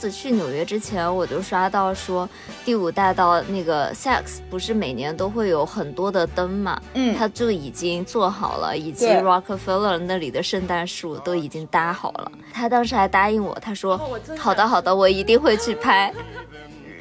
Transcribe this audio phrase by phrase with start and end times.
[0.00, 2.26] 子去纽约之前，我就刷到说
[2.64, 12.32] 第五大道那个 Sex 不是每年都会有很多的灯嘛，嗯，他就已经做好了，以及 Rockefeller 那里的圣诞树都已经搭好了。
[12.54, 14.00] 他当时还答应我，他说
[14.38, 16.10] 好的好的，我一定会去拍。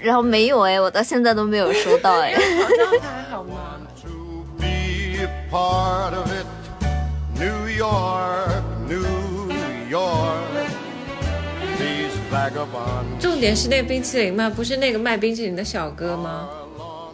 [0.02, 2.36] 然后没有哎，我到现在都没有收到哎。
[3.32, 3.78] 好吗
[5.50, 6.46] part of it.
[7.40, 9.04] New York, New
[9.90, 10.59] York.
[13.20, 14.52] 重点是那个冰淇淋吗？
[14.56, 16.48] 不是那个卖冰淇淋的小哥吗？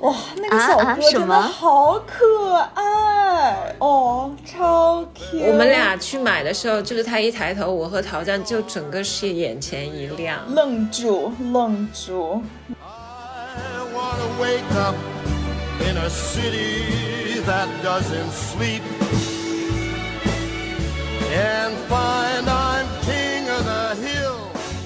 [0.01, 5.39] 哇，那个小哥真的好可爱哦，超 Q。
[5.47, 10.41] 我们俩去买的时候，就是他一抬头，我和陶酱就整个是眼前一亮。
[10.53, 12.43] 愣住，愣住。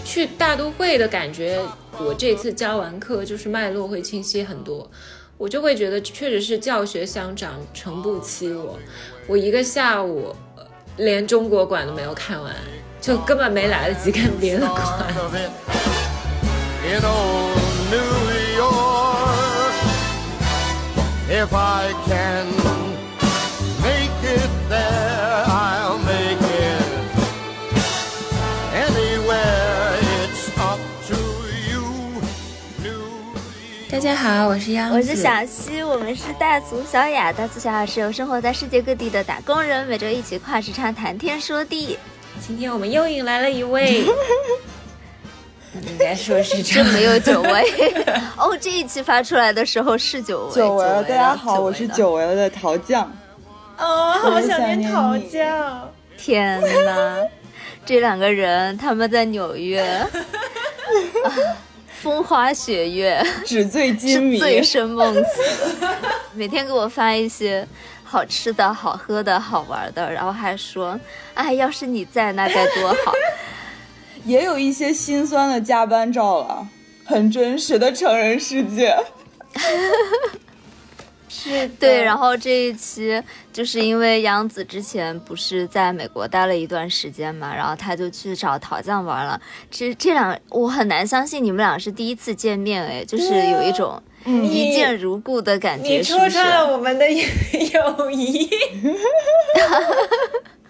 [0.09, 1.59] 去大都会的感觉，
[1.99, 4.89] 我这次教完课就是脉络会清晰很多，
[5.37, 8.79] 我就会觉得确实是教学相长，诚不欺我。
[9.27, 10.35] 我一个下午
[10.97, 12.55] 连中国馆都没有看完，
[12.99, 14.83] 就根本没来得及看别的馆。
[21.31, 22.78] If I can
[34.09, 37.31] 家好，我是央子，我是小西，我们是大俗小雅。
[37.31, 41.95] 大俗小雅是由生活在世界各地的打工人每周一起跨时差谈天说地。
[42.41, 44.03] 今天我们又迎来了一位，
[45.85, 47.93] 应该说是这没有久违
[48.35, 50.55] 哦，这一期发出来的时候是久违。
[50.55, 51.93] 久违了，大家好，我是久。
[51.93, 53.11] 久违了的桃酱。
[53.77, 55.87] 哦，好想念桃酱。
[56.17, 57.17] 天哪，
[57.85, 60.09] 这两个人他们在纽约， 啊
[62.01, 65.77] 风花雪月，纸醉金迷，醉生梦死，
[66.33, 67.67] 每天给我发一些
[68.03, 70.97] 好吃的好喝的好玩的，然后还说，
[71.33, 73.13] 哎，要是你在那该多好。
[74.25, 76.67] 也有一些心酸的加班照了，
[77.05, 78.95] 很真实的成人世界。
[81.29, 83.21] 是对，然后这一期
[83.53, 89.39] 就是因为杨子之前不是在美国待了一段时间嘛，然后他就去找桃酱玩了。
[89.69, 96.31] 其实这两我很难相信你们俩是第一次见面，哎，就是有一种一见如故的感觉，你是不是？
[96.31, 98.49] 戳穿了我们的友谊。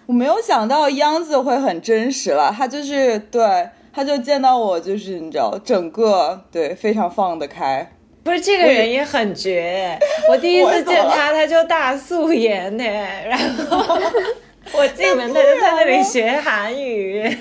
[0.06, 7.92] 我没有想到央子会很真实了，他就是对，他就见到我就是你知道，整个对非常放得开。
[8.22, 9.98] 不是这个人也很绝，
[10.30, 12.84] 我第一次见他，他就大素颜呢，
[13.26, 13.98] 然后
[14.72, 17.24] 我进门他就在那里学韩语。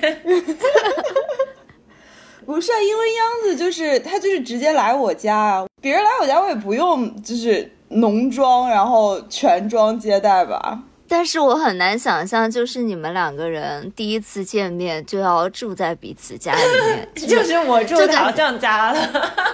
[2.45, 5.37] 不是啊，因为央子就是他就是直接来我家。
[5.37, 10.79] 啊，别人来我家我也不用就是浓妆然后全妆接待吧。
[11.07, 18.99] 但是我很难想象，就是你们两个人第一次见面就要住在彼此家里面， 就是我住陶酱家了，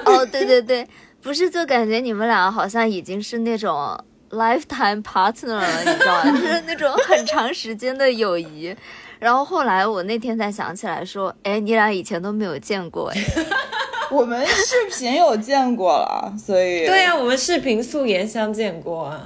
[0.05, 0.87] 哦，对对对，
[1.25, 3.97] 不是，就感觉你们俩好像已经是那种
[4.29, 6.29] lifetime partner 了，你知道吗？
[6.39, 8.73] 就是那种很长时间的友谊。
[9.17, 13.19] 然后后来我那天才想起来说，哎，你俩以前都没有见过哎。
[14.11, 19.23] 我们视频有见过了，所以 对啊，我们视频素颜相见过啊。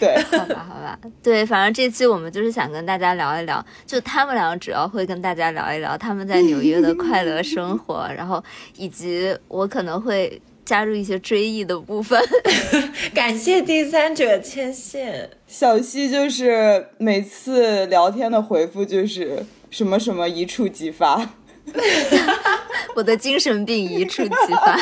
[0.00, 8.42] 对好吧，好吧，对，反正这期我们就是想跟大家聊一聊，就他们俩主要会跟大家聊一聊他们在纽约的快乐生活，然后
[8.76, 12.20] 以及我可能会加入一些追忆的部分。
[13.14, 21.30] 感谢第三者牵线，小西就是每次聊天的回复就是什么什么一触即发。
[22.94, 24.78] 我的精神病一触即发。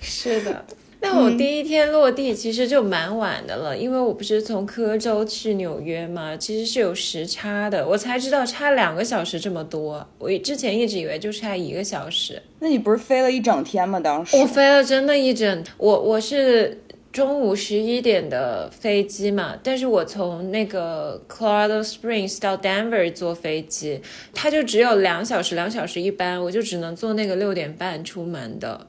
[0.00, 0.64] 是的。
[1.02, 10.06] 那我第一天落地其实就蛮晚的了，因为我不是从科州去纽约嘛，其实是有时差的，我才知道差两个小时这么多。
[10.18, 12.40] 我之前一直以为就差一个小时。
[12.60, 13.98] 那你不是飞了一整天吗？
[13.98, 16.80] 当时我飞了真的一整，我我是
[17.12, 24.00] 中午十一点的飞机嘛，但是我从那个 Colorado Springs 到 Denver 坐飞机，
[24.32, 28.86] 它就只有两小时，两小时一班，我就只能坐那个六点半出门的。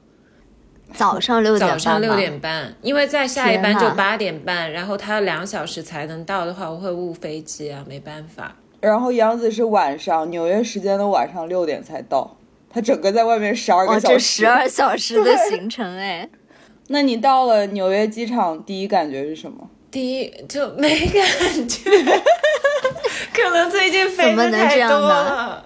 [0.94, 8.56] 早上六点半早上六点半，因为再下一班就八点半，然后他两小时才能到的话，我会误飞机啊，没办法。
[8.80, 12.38] 然后杨子是晚上纽约时间的晚上六点才到，
[12.70, 14.14] 他整个在外面十二，个小时。
[14.14, 16.30] 这十二小时的行程哎，
[16.90, 19.70] 那你到了纽约机场，第一感觉是什么？
[19.90, 21.90] 第一就没感觉，
[23.32, 25.66] 可能最近飞怎么能这的太多样呢了。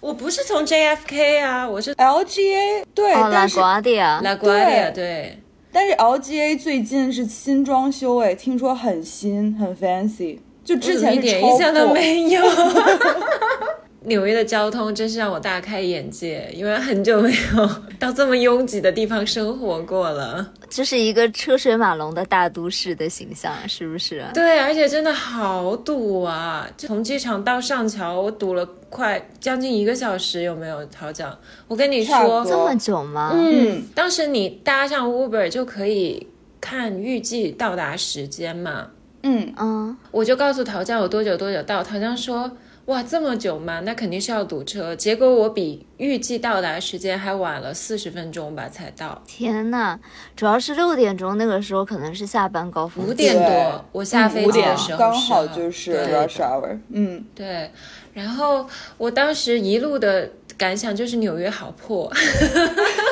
[0.00, 5.36] 我不是从 JFK 啊，我是 LGA 对，哦，但是瓜迪亚，La Guardia，对，
[5.72, 12.42] 但是 LGA 最近是新装修，哎，听说很新很 fancy，就之前一点印象都没有。
[14.02, 20.52] 纽约的交通真是让我大开眼界，因为很久没有到这么拥挤的地方生活过了。
[20.70, 24.24] 这是一个车水马龙的大都市的形象，是不是？
[24.32, 26.68] 对，而且真的好堵啊！
[26.76, 31.36] 就从机场到上桥，我堵了快将近一个小时，有没有陶酱？
[31.66, 33.32] 我跟你说这么久吗？
[33.34, 36.26] 嗯，当时你搭上 Uber 就可以
[36.60, 38.86] 看预计到达时间嘛。
[39.24, 42.48] 嗯，嗯，我就告诉陶酱有多久多久到，陶酱说。
[42.88, 43.80] 哇，这么久吗？
[43.80, 44.96] 那肯定是要堵车。
[44.96, 50.00] 结果我比预计到达时间还晚了四十分钟吧才到，天呐，
[50.34, 53.04] 主要是六点钟那个时候可能是下班高峰。
[53.04, 57.70] 期，五点多我下飞机的时候刚好就是对 rush hour，嗯，对，
[58.14, 62.10] 然后我当时一路的感想就是纽约好破，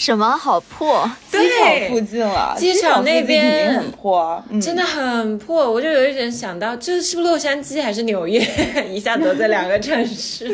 [0.00, 1.06] 什么好破？
[1.30, 8.40] 机场附近了，机场场那边定很破真的很破，我就有一点想到，这是不是洛杉矶还是纽约？
[8.88, 10.50] 一下得罪两个城市。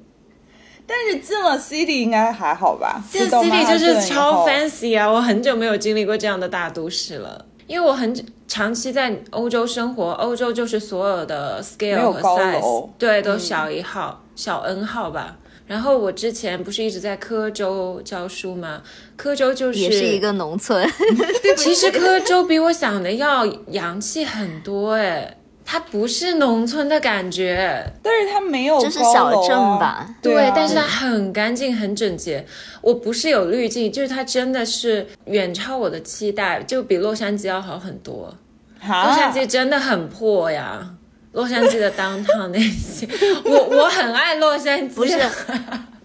[0.86, 3.02] 但是进了 city 应该还好吧？
[3.10, 5.10] 进 city 就是超 fancy 啊！
[5.10, 8.14] 我很久没有经历过这样的大都市了，因为我很
[8.46, 15.38] 长期在欧洲生活，欧洲就是所有的 scale 和 size 对都小一号、小 n 号吧。
[15.68, 18.82] 然后我之前不是一直在科州教书吗？
[19.16, 20.84] 科州就是也是一个农村，
[21.56, 30.08] 其实科州比我想的要洋气很多哎，它不是农村的感觉，但是它没有就是小镇吧。
[30.22, 30.52] 对，啊。
[30.56, 32.46] 但是它很干净、很整洁。
[32.80, 38.34] 我不是有滤镜，就是它真的是远超我的期待，就比洛杉矶要好很多。
[38.80, 40.94] 洛杉矶真的很破呀，
[41.38, 43.06] 洛杉矶的 downtown 那些，
[43.44, 45.16] 我我很爱洛杉矶，不是？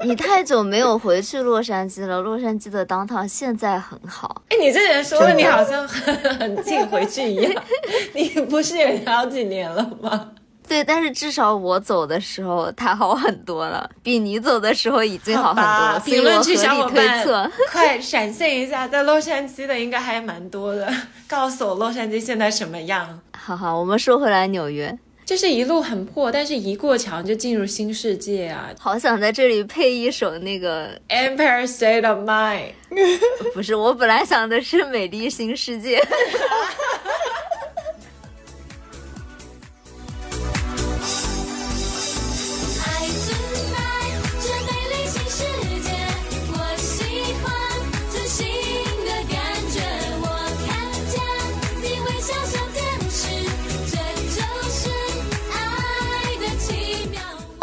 [0.03, 4.43] 你太久没有回去洛杉矶了，洛杉矶的 downtown 现在很好。
[4.49, 7.63] 哎，你这人说的你好像很很近回去一样，
[8.13, 10.29] 你不是也好几年了吗？
[10.67, 17.51] 对，但是至少我走的时候它好很多了，比你走的时候已经好很多了，评论区小伙伴。
[17.71, 20.87] 快闪现一下，在洛杉矶的应该还蛮多的，
[21.27, 23.19] 告诉我洛杉矶现在什么样。
[23.35, 32.71] 好好，我们说回来纽约，就是一路很破，但是一过桥就进入新世界啊好想在这里配一首那个，！Empire State of Mind，
[33.53, 35.99] 不是，我本来想的是《美丽新世界》。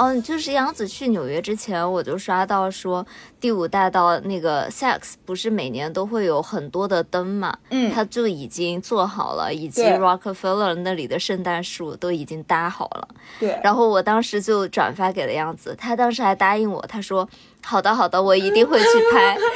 [0.00, 0.08] 妙。
[0.08, 3.06] 哦，就是杨紫去纽约之前，我就刷到说
[3.38, 13.08] 第五大道那个 Sex 不是每年都会有很多的灯嘛，嗯它就已经做好了，以及 Rockefeller 那里的圣诞树都已经搭好了。
[13.38, 17.28] 对，然后我当时就转发给了杨紫，她当时还答应我，她说
[17.62, 19.36] 好的好的，我一定会去拍。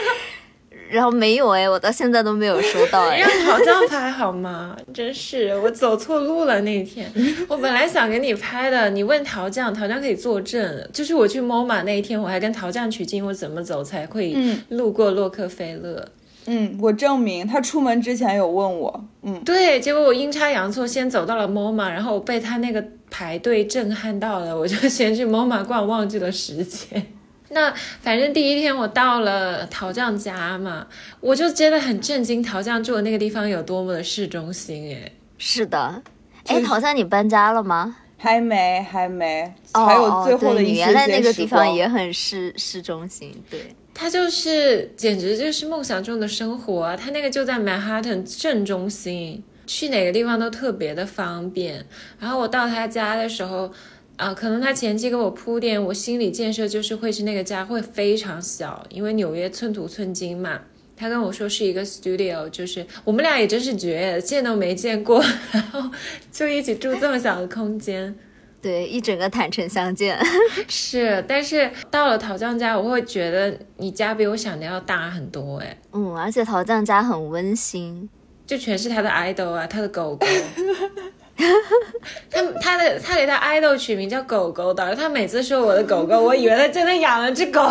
[0.91, 3.29] 然后没有哎，我到现在都没有收到哎 让。
[3.45, 4.77] 陶酱拍好吗？
[4.93, 7.11] 真是我走错路了那天。
[7.49, 10.89] 我本来想给你拍的，你问陶酱，陶酱可以作证。
[10.93, 16.07] 就是我去 MoMA 那一天，我还跟陶酱取经，我怎么走才会嗯路过洛克菲勒。
[16.47, 27.14] 嗯，我证明他出门之前有问我，嗯，对，结果我阴差阳错先走到了 MoMA，然后我被他那个排队震撼到了，我就先去 MoMA 逛，忘记了时间。
[27.55, 30.87] 那反正第一天我到了陶匠家嘛，
[31.21, 35.11] 我就真的很震惊，陶匠住的那个地方有多么的市中心哎。
[35.39, 36.03] 是的，
[36.47, 37.97] 哎，陶匠你搬家了吗？
[38.19, 43.75] 还没还没，哦还有最后的一些你原来那个地方也很市市中心，对。
[43.97, 46.97] 它就是简直就是梦想中的生活啊！
[46.97, 51.87] 它那个就在曼哈顿正中心，去哪个地方都特别的方便。
[52.19, 53.71] 然后我到他家的时候，
[54.17, 60.61] 啊、可能他前期给我铺垫，我心理建设就是会是那个家会非常小，因为纽约寸土寸金嘛。
[60.97, 65.91] 他跟我说是一个 studio，就是我们俩也真是绝，见都没见过， 然后
[66.31, 68.15] 就一起住这么小的空间。
[68.63, 70.17] 对，一整个坦诚相见。
[70.69, 75.77] 是，但是到了陶匠家，我会觉得你家比我想的要大很多哎。
[75.93, 78.09] 嗯，而且陶匠家很温馨。
[78.47, 80.25] 就全是他的 idol 啊，他的狗狗。
[81.37, 87.69] 他他的他给他 idol 取名叫狗狗的，他每次说我的狗狗，我以为他真的养了只狗。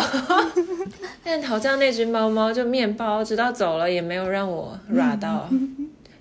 [1.24, 5.48] 但头像那只猫猫就面包，直到走了也没有让我 软到。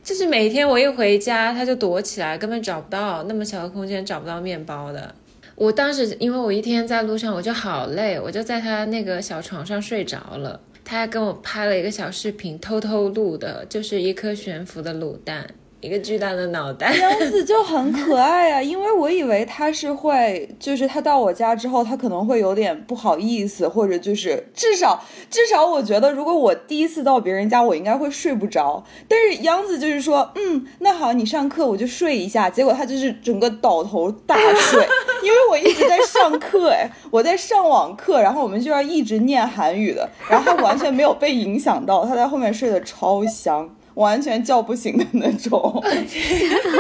[0.04, 5.14] 就是每天我一回家，它就躲起来，根本找不到那么小的空间找不到面包的。
[5.56, 10.60] 我当时因为我一天在路上我就好累，我就在他那个小床上睡着了。
[10.84, 15.48] 他还跟我拍了一个小视频，偷偷录的，就是一颗悬浮的卤蛋，
[15.84, 16.96] 一个巨大的脑袋。
[16.96, 28.82] 杨子就很可爱啊，因为我以为他是会，就是他到我家之后，他可能会有点不好意思，或者就是至少至少我觉得，如果我第一次到别人家，我应该会睡不着。
[29.10, 34.88] 但是杨子就是说，嗯，那好，你上课我就睡一下，结果他就是整个倒头大睡，
[35.22, 43.70] 因为我一直在上课，哎，我在上网课，然后我们就要一直念韩语的，然后他完全没有被影响到，他在后面睡得超香。
[43.96, 45.84] 完全叫不醒的那种，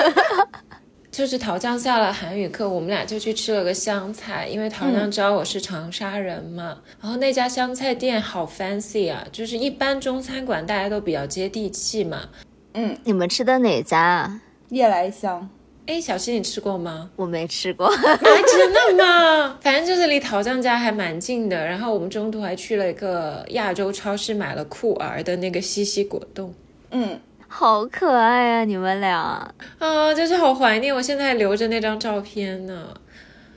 [1.11, 6.77] 就是桃酱下了韩语课，我们俩就去吃了个湘菜，因为桃酱知道我是长沙人嘛。
[7.01, 12.29] 然后那家湘菜店好 fancy 啊，就是一般中餐馆大家都比较接地气嘛。
[12.73, 14.41] 嗯你们吃的哪家啊？
[14.69, 15.47] 夜来香。
[15.85, 17.11] 哎，小溪你吃过吗？
[17.15, 17.85] 我没吃过。
[17.85, 19.57] 啊，真的吗？
[19.61, 21.63] 反正就是离桃酱家还蛮近的。
[21.63, 26.51] 然后我们中途还去了一个亚洲超市，买了酷儿的那个西西果冻。
[26.93, 29.51] 嗯，好可爱啊，你们俩。
[29.79, 32.89] 啊，就是好怀念，我现在还留着那张照片呢。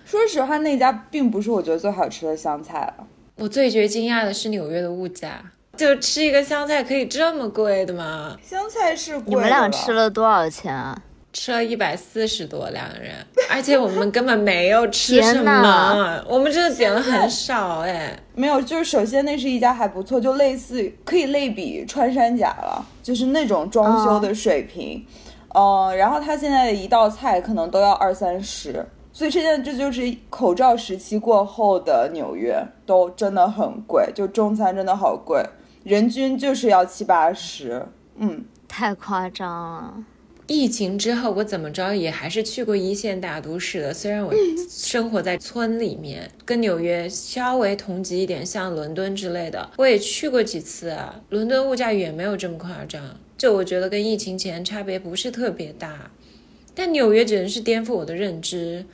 [0.05, 3.07] 说实话，那家并不是我觉得最好吃的湘菜了。
[3.37, 5.43] 我最觉惊讶的是纽约的物价，
[5.77, 8.37] 就吃一个湘菜可以这么贵的吗？
[8.43, 10.99] 湘菜是贵你们俩吃了多少钱啊？
[11.39, 13.15] 吃了一百四十多两个人，
[13.51, 18.19] 而且我们根本没有吃什么，我们真的点了很少哎。
[18.35, 25.07] 没有，就是首先那是一家还不错，就类似可以类比穿山甲了，就是那种装修的水平。
[25.51, 35.45] 嗯、然后他现在的一道菜可能都要二三十，所以现在这就是口罩时期过后的纽约，都真的很贵，就中餐真的好贵，
[35.85, 37.87] 人均就是要七八十。
[38.17, 39.95] 嗯，太夸张了。
[40.47, 43.93] 疫情之后，我怎么着也还是去过一线大都市的。
[43.93, 44.33] 虽然我
[44.71, 51.21] 生活在村里面，跟纽约稍微同级一点，像伦敦之类的，我也去过几次啊。
[51.31, 56.11] 伦敦物价远没有这么夸张，就我觉得跟疫情前差别不是特别大。
[56.75, 58.85] 但纽约简直是颠覆我的认知，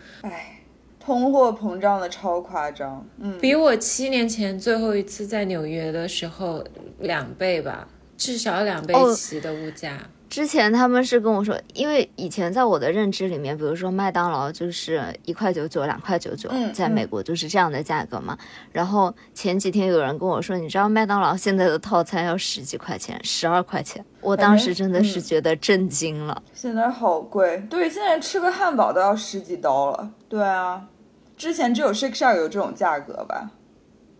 [0.98, 3.06] 通货膨胀的超夸张。
[3.18, 6.64] 嗯，比我七年前最后一次在纽约的时候
[7.00, 10.08] 两倍吧，至少两倍起的物价。
[10.32, 18.34] 之前他们是跟我说，因为以前在我的认知里面，比如说麦当劳就是一块九九、两块九九嗯，在美国就是这样的价格嘛。
[18.72, 26.42] 然后前几天有人跟我说，你知道麦当劳现在的套餐要十几块钱、十二块钱，我当时真的是觉得震惊了。
[26.54, 30.12] 现在好贵，对，现在吃个汉堡都要十几刀了。
[30.30, 30.88] 对啊，
[31.36, 33.50] 之前只有 Shake Shack 有这种价格吧？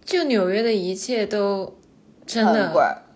[0.05, 1.75] 就纽约的一切都
[2.27, 2.71] 真的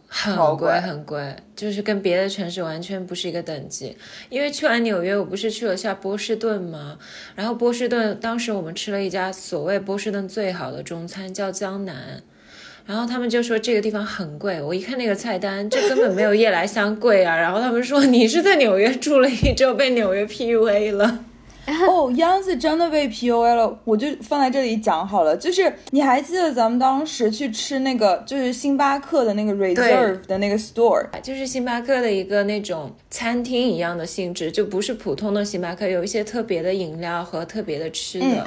[0.08, 3.96] 很贵，很贵就是跟别的城市完全不是一个等级。
[4.28, 6.98] 因为去完纽约，我不是去了下波士顿吗？
[7.34, 12.22] 然后波士顿当时我们吃了一家所谓波士顿最好的中餐，叫江南。
[12.86, 17.36] 然后他们就说这个地方很贵，我一看那个菜单，这根本没有夜来香贵啊。
[17.36, 21.25] 然后他们说你是在纽约住了一周，被纽约 PUA 了。
[21.88, 25.36] 哦，央子真的被 PUA 了，我就放在这里讲好了。
[25.36, 38.26] 就是你还记得咱们当时去吃那个，就是星巴克的那个 Reserve 的那个 store，就是星巴克的一个那种餐厅一样的性质，就不是普通的星巴克，有一些特别的饮料和特别的吃的。
[38.26, 38.44] 嗯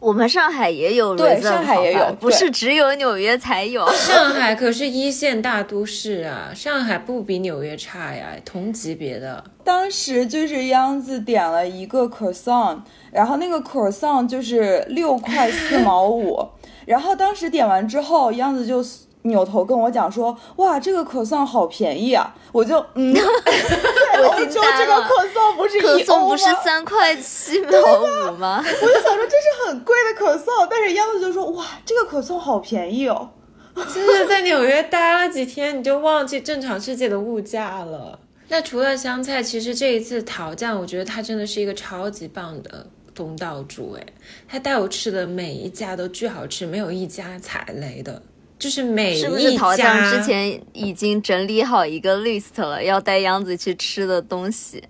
[0.00, 3.86] 我们上海也有对上海也有不是只有纽约才有。
[3.92, 9.42] 上海可是一线大都市啊，上海不比纽约差呀，同级别的。
[9.64, 12.78] 当时就是央子点了一个 croissant，
[13.12, 16.48] 然后那个 croissant 就是六块四毛五，
[16.86, 18.82] 然后当时点完之后，央子就
[19.22, 23.20] 扭头跟我讲说：“哇，这个 croissant 好便宜啊！”我就嗯，在
[24.22, 26.04] 欧洲这个 croissant 不是可一欧吗？
[26.04, 28.64] 颂不是三块七 毛五吗？
[28.64, 33.30] 我就想说这是很贵的可颂，但是央子就说：“哇，这个可颂好便宜哦。”
[33.76, 38.18] 就是在纽约待了几天，你就忘记正常世界的物价了。
[38.48, 42.84] 那除了香菜，其实这一次桃酱，我觉得它真的是一个超级棒的
[43.14, 44.06] 东道主哎，
[44.48, 48.20] 他带我吃的每一家都巨好吃，没有一家踩雷的，
[48.58, 49.28] 就是每一家。
[49.28, 54.82] 是不是桃酱之前已经整理好一个 list 了，要带杨子去吃的东西？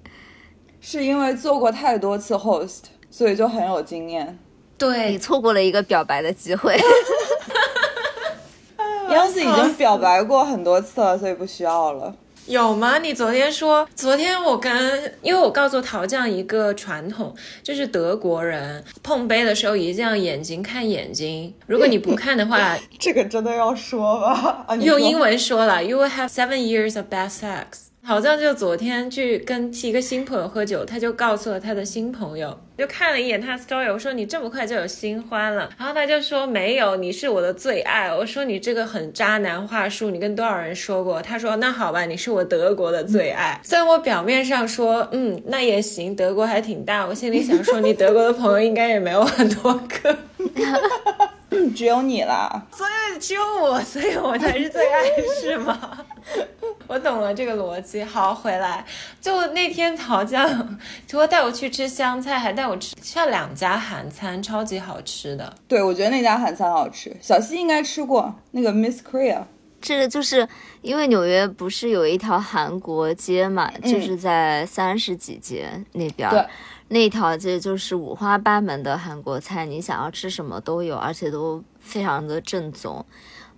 [0.81, 4.39] 是因为做过太多次 host，所以就很有经验。
[4.79, 6.79] 对你对，错过了一个表白的机会。
[9.11, 12.15] 央子已经表白过很多次了，所以不需要了。
[12.49, 12.97] 有吗？
[12.99, 14.73] 你昨天说，昨天我跟，
[15.21, 24.67] 因为我告诉桃酱一个传统，就是德国人碰杯的时候一定要眼睛看眼睛，如果你不看的话， 这个真的要说吧？
[24.81, 27.88] 用英文说了，You will have seven years of bad sex。
[28.09, 38.11] 好像就昨天去跟一个新朋友喝酒，他就告诉了他的新朋友，就看了一眼他 story，我说你这么快就有新欢了，然后他就说没有，你是我的最爱。
[38.11, 41.21] 我说你这个很渣男话术，你跟多少人说过？
[41.21, 43.61] 他说那好吧，你是我德国的最爱。
[43.63, 50.17] 虽然我表面上说嗯那也行，德国还挺大，我心里想说你德国的朋友应该也没有很多个。
[51.51, 52.67] 嗯 只有你了。
[52.73, 55.05] 所以只有我，所以我才是最爱，
[55.41, 55.99] 是吗？
[56.87, 58.03] 我懂了这个逻辑。
[58.03, 58.85] 好，回来
[59.21, 65.55] 就那天陶酱除了带我去吃香菜，还带我吃吃了两家韩餐，超级好吃的。
[65.67, 69.43] 对，我觉得那家韩餐好吃，小西应该吃过那个 Miss Korea。
[69.81, 70.47] 这个就是
[70.83, 76.29] 因为纽约不是有一条韩国街嘛，就是在三十几街那边。
[76.31, 76.45] 对
[76.89, 83.05] 那条街就是五花八门的韩国菜，你想要吃什么都有，而且都非常的正宗。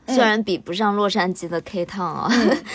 [0.06, 2.32] 虽然比不上洛杉矶的 K Town 啊，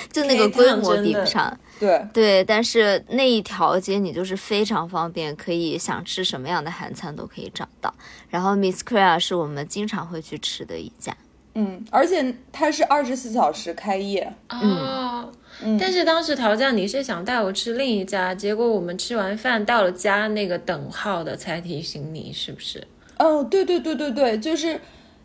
[0.10, 1.60] 就那个规模比不上。
[1.78, 7.94] 对，对，但是那一条街你就是非常方便，可以想吃什么样的韩餐都可以找到。
[8.30, 11.14] 然后 Miss Korea 是我们经常会去吃的一家。
[11.56, 14.32] 嗯，而且它是二十四小时开业。
[14.50, 15.32] 哦，
[15.80, 22.86] 但是当时陶酱你是想带我吃另一家，结果我们吃完饭到了家那个等号的才提醒你，是不是？
[23.18, 24.80] 哦，对对对对对，就是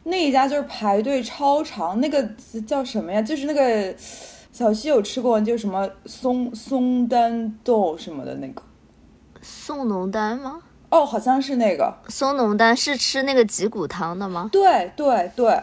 [0.04, 2.22] 那一家就是排队超长，那个
[2.66, 3.20] 叫什么呀？
[3.20, 3.92] 就是那个
[4.52, 8.62] 小西有吃过，就什么松松丹豆什么的那个。
[9.42, 10.62] 松龙丹吗？
[10.90, 11.92] 哦，好像是那个。
[12.08, 14.48] 松龙丹是吃那个脊骨汤的吗？
[14.52, 15.60] 对对对，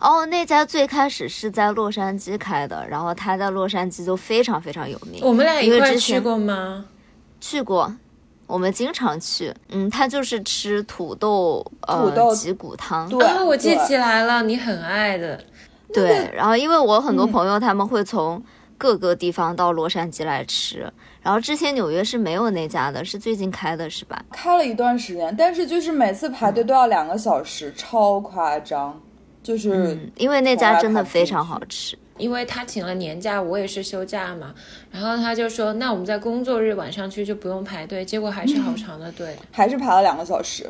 [0.00, 5.20] 哦，那家最开始是在洛杉矶开的，然后他在洛杉矶就非常非常有名。
[5.22, 6.84] 我们俩一因为块之前去过吗？
[7.40, 7.94] 去过，
[8.46, 9.54] 我们经常去。
[9.68, 13.08] 嗯，他就是吃土豆呃土豆脊骨汤。
[13.08, 15.42] 对啊，我记起来了，你很爱的。
[15.92, 18.42] 对，然后因为我很多嗯朋友他们会从
[18.76, 24.22] 各个地方到洛杉矶来吃，然后之前纽约是没有那家的，是最近开的是吧？
[24.32, 29.00] 开了一段时间，但是就是每次排队都要两个小时，超夸张。
[29.46, 31.96] 就是、嗯，因为那家真的非常好吃。
[32.18, 34.52] 因为他请了年假，我也是休假嘛，
[34.90, 39.36] 然后他就说，那我们在工作日晚上去就不用排队，结果还是好长的队。
[39.52, 40.68] 还是排了两个小时，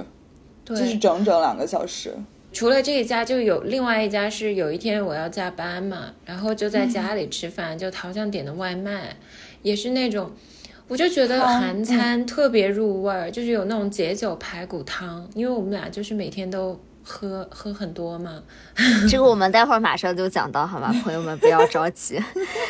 [0.62, 2.15] 对，就是整整两个小时。
[2.53, 9.17] 除了这一家，就有另外一家是有一天我要加班嘛，然后就在家里吃饭，就陶酱点的外卖，
[9.62, 10.31] 也是那种，
[10.89, 18.42] 我就觉得韩餐特别入味儿，就是有那种解酒排骨汤，因为我们俩就是每天都喝喝很多嘛，
[19.09, 20.92] 这个我们待会儿马上就讲到，好吗？
[21.05, 22.21] 朋友们不要着急。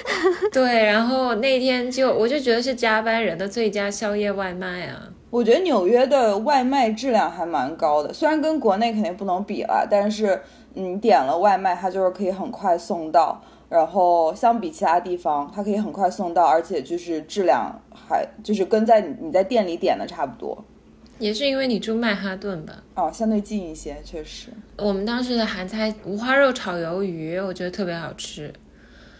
[0.53, 10.41] 对，然后那天就我就觉得是加班人的最佳宵夜外卖啊，我觉得纽约的外卖质量还蛮高的，虽然跟国内肯定不能比了，但是
[10.75, 13.43] 你点了外卖，它就是可以很快送到。
[13.69, 20.65] 然后相比其他地方，它可以很快送到，而且就是质量还就是跟在你你在店里点的差不多。
[21.19, 22.83] 也是因为你住曼哈顿吧。
[22.95, 24.49] 哦，相对近一些，确实。
[24.77, 28.53] 我们当时的韩菜五花肉炒鱿鱼，我觉得特别好吃。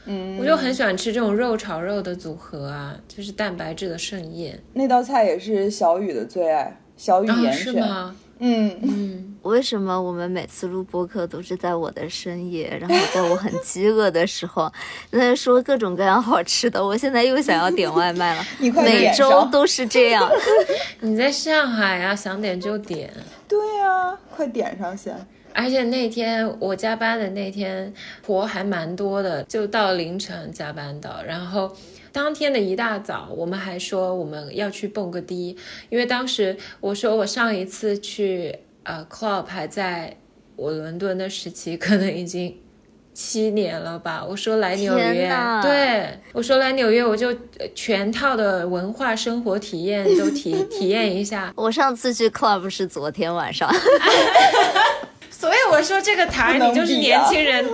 [0.07, 4.59] 嗯，我就很喜欢吃这种肉炒肉的组合啊，就是蛋白质的盛宴。
[4.75, 7.63] 那道菜也是小雨的最爱，小雨啊，严选。
[7.65, 8.17] 是吗？
[8.39, 14.71] 嗯，嗯，为什么我们每次录播客都是在我的深夜，然后在我很饥饿的时候，
[15.11, 16.85] 在说各种各样好吃的？
[16.85, 20.31] 我现在又想要点外卖了， 你快每点上周都是这样。
[21.01, 23.13] 你在上海啊，想点就点。
[23.49, 25.15] 对啊、快点上先。
[25.53, 27.91] 而且那天我加班的那天
[28.27, 31.25] 活还蛮多的，就到凌晨加班的。
[31.27, 31.75] 然后
[32.13, 35.57] 当天的一大早，我们还说我们要去蹦个迪，
[35.89, 40.17] 因为当时我说我上一次去呃 club 还在
[40.55, 42.57] 我伦敦的时期，可能已经。
[43.19, 44.23] 七年了吧？
[44.29, 45.27] 我说来纽约，
[45.63, 51.51] 对我说来纽约，我就呃全套的文化生活体验都体 体验一下。
[51.57, 53.73] 我上次去 club 是昨天晚上，
[55.33, 57.65] 所以我说这个台你就是年轻人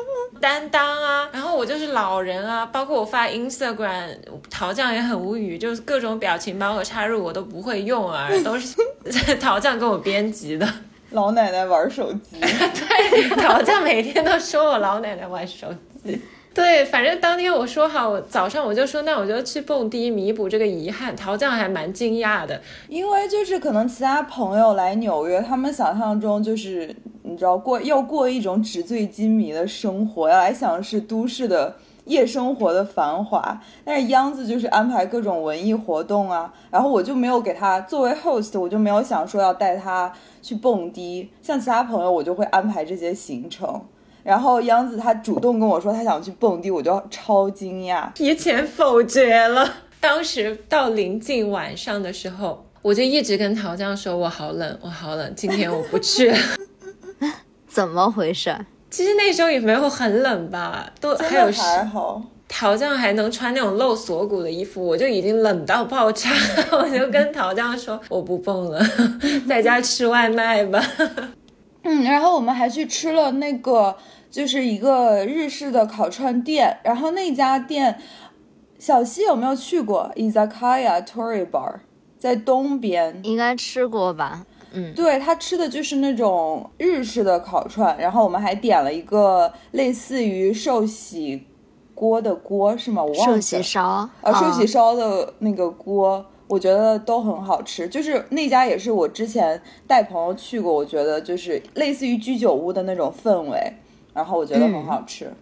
[0.40, 4.16] 担当啊，然后我就是老人啊，包括我发 Instagram，
[4.48, 8.76] 陶酱也很无语，就是各种表情包和插入我都不会用啊，都是
[9.42, 10.72] 陶酱给我编辑的。
[11.12, 15.68] 老奶奶玩手机， 对，陶酱每天都说我老奶奶玩手
[16.02, 16.20] 机。
[16.54, 21.16] 对，反正当天我说好，我早上我就说那我就去蹦迪弥补这个遗憾。
[21.16, 33.58] 陶酱还蛮惊讶的，因为就是可能其他朋友来纽约，他们想象中就是你知道过要过一种纸醉金迷的生活，要来想是都市的夜生活的繁华。
[33.82, 41.30] 但是央子就是安排各种文艺活动啊，然后我就没有给他作为 host，我就没有想说要带他去蹦迪。
[41.40, 43.82] 像其他朋友，我就会安排这些行程。
[44.22, 48.12] 然后央子他主动跟我说他想去蹦迪，我就超惊讶。
[48.12, 49.68] 提前否决了。
[49.98, 56.36] 当时到临近晚上的时候，我就一直跟陶酱说：“我好冷，我好冷，今天我不去了。
[57.68, 58.52] 怎么回事？”
[58.90, 62.20] 其实那时候也没有很冷吧，都还有的还好。
[62.54, 66.30] 陶酱还能穿那种露锁骨的衣服，我就已经冷到爆炸，
[66.70, 68.78] 我就跟陶酱说：“我不蹦了，
[69.48, 70.78] 在家吃外卖吧。
[71.82, 73.96] 嗯，然后我们还去吃了那个，
[74.30, 77.98] 就是一个日式的烤串店，然后那家店，
[78.78, 81.76] 小西有没有去过？Izakaya Tori Bar，
[82.18, 83.18] 在东边。
[83.24, 84.44] 应该吃过吧？
[84.74, 91.46] 嗯，对他吃的就是那种日式的烤串，然后我们还点了一个类似于寿喜
[92.02, 93.00] 锅的锅，是吗？
[93.00, 93.40] 我忘了。
[93.40, 97.86] 喜烧啊，寿喜烧的那个锅，我觉得都很好吃。
[97.86, 103.56] 就是那家也是我之前带朋友去过，我觉得就是类似于居酒屋的那种氛围，
[104.12, 105.32] 然后我觉得很好吃。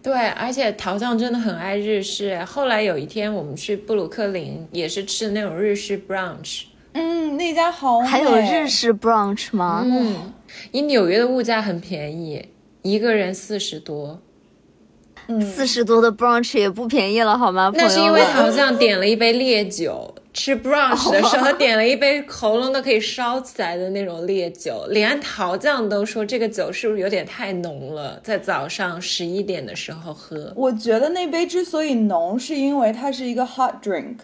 [0.00, 2.38] 对，而且陶酱真的很爱日式。
[2.44, 6.66] 后来有一天我们去布鲁克林，也是吃那种日式 brunch。
[6.92, 9.82] 嗯，那家好，还有日式 brunch 吗？
[9.84, 10.32] 嗯，
[10.70, 12.48] 以纽约的物价很便宜，
[12.82, 14.20] 一个人四十多。
[15.54, 17.70] 四十多的 brunch 也不便宜了，好吗？
[17.74, 30.52] 那是因为朋友们陶酱点了一杯烈酒，吃 brunch 的时候 点了一杯喉咙都可以烧起来的那种烈酒，连桃酱都说这个酒是不是有点太浓了，在早上十一点的时候喝。
[30.56, 34.16] 我觉得那杯之所以浓，是因为它是一个 hot drink，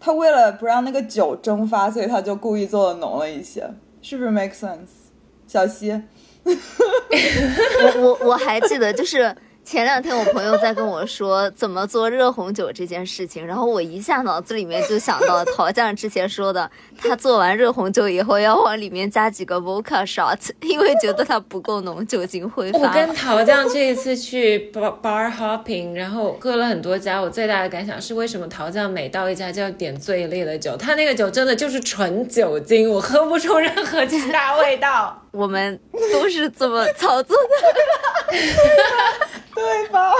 [0.00, 3.68] 他为了不让那个酒蒸发，所以他就故意做的浓了一些，
[4.00, 5.10] 是不是 make sense？
[5.46, 5.90] 小西，
[6.44, 9.34] 我我我还记得，就是
[9.72, 22.88] 前两天我朋友在跟我说怎么做热红酒这件事情，然后我一下脑子里面就想到陶酱之前说的，他做完热红酒以后要往里面加几个 vodka shot， 因为觉得它不够浓，酒精挥发我。
[22.92, 30.76] 跟陶酱这一次去 bar bar hopping，然后喝了很多家，我最大的感想是为什么陶酱每到一家就要点最烈的酒？
[30.76, 35.18] 他那个酒真的就是纯酒精，我喝不出任何其他味道。
[35.32, 35.80] 我们
[36.12, 38.36] 都是这么操作的。
[39.54, 40.12] 对吧？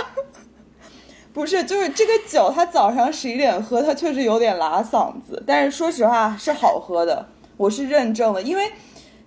[1.32, 8.70] 不是，就是这个酒，它早上十一点喝，它确实有点拉嗓子，但是说实话是好喝的，我是认证了，因为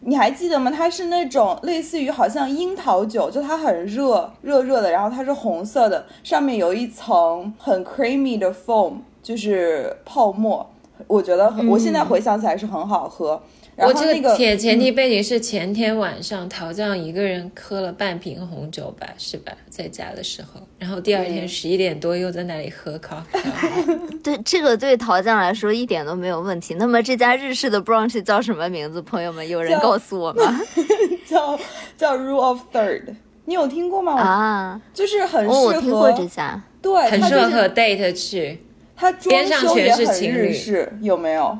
[0.01, 0.69] 你还记得吗？
[0.69, 10.69] 它是那种类似于好像樱桃酒，就它很热热热的，然后它是红色的，上面有一层很 creamy 的 foam，就是泡沫，
[11.07, 13.41] 我觉得很，我现在回想起来是很好喝。
[13.75, 19.51] 然我这后那个嗯前前提背景是前天晚上陶酱一个人喝了半瓶红酒吧，是吧？
[19.69, 23.99] 在家的时候，然后第二天十一点多又在那里喝 cocktail。
[24.23, 26.75] 对，这个对陶酱来说一点都没有问题。
[26.75, 29.01] 那么这家日式的 brunch 叫什么名字？
[29.01, 30.61] 朋友们，有人告诉我吗？
[31.27, 31.59] 叫
[31.97, 34.13] 叫 Rule of Third，你有听过吗？
[34.13, 36.63] 啊，就是很适哦，合，我听过这家。
[36.81, 38.63] 对，很适合和 date 去，
[38.95, 41.57] 它装边上全修也很是情侣日式，有没有？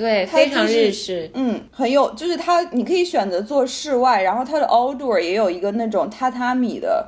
[0.00, 1.30] 对，它非常日式。
[1.34, 7.06] 嗯，很有，就是它你可以选择做室外，然后它的 outdoor 也有一个那种榻榻米的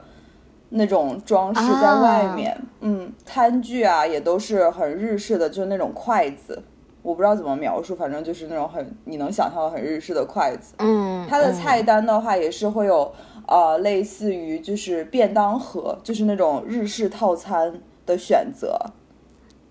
[0.69, 2.55] 那种装饰在外面。
[2.81, 6.63] 嗯，餐具啊也都是很日式的，就是那种筷子，
[7.01, 10.75] 我不知道怎么描述，反正就是那种很你能想象的很日式的筷子。
[10.77, 13.11] 嗯，它的嗯菜单的话也是会有
[13.49, 18.79] 呃类似于就是便当盒，就是那种日式套餐的选择。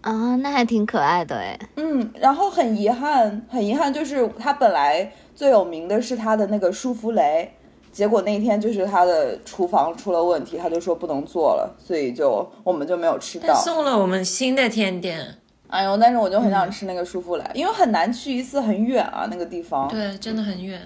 [0.01, 1.59] 啊，那还挺可爱的哎。
[1.75, 7.51] 嗯，然后很遗憾，很遗憾，就是他本来最有名的是他的那个舒芙蕾，
[7.91, 13.53] 结果那天就是他的厨房出了问题，他就说不能做了，所以就我们就没有吃到。
[13.55, 15.35] 送了我们新的甜点，
[15.67, 19.87] 哎呦，但是我就很想吃那个舒芙蕾，因为很难去一次，很远啊，那个地方。
[19.87, 20.81] 对，真的很远。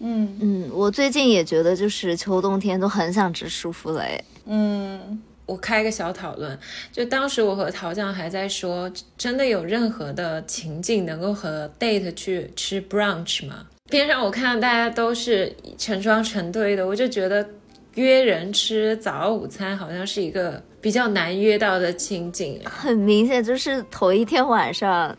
[0.00, 4.24] 嗯嗯，我最近也觉得就是秋冬天都很想吃舒芙蕾。
[4.46, 6.56] 嗯，我开个小讨论，
[6.92, 13.66] 就当时我和陶酱还在说，真的有任何的情境能够和 date 去吃 brunch 吗？
[13.88, 17.48] 边上我看到大家都是成双成对的，我就觉得
[17.94, 22.60] 约人吃早午餐好像是一个比较难约到的情景。
[22.66, 25.16] 很明显就是头一天晚上，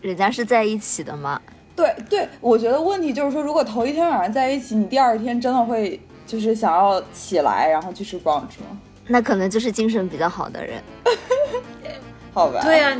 [0.00, 1.42] 人家是在一起的嘛。
[1.74, 8.80] 对对，我觉得问题就是说，如果头一天晚上在一起，你第二天真的会就是想要起来，然后去吃 brunch 吗？
[9.08, 10.82] 那可能就是精神比较好的人。
[12.32, 12.60] 好吧。
[12.62, 12.96] 对啊，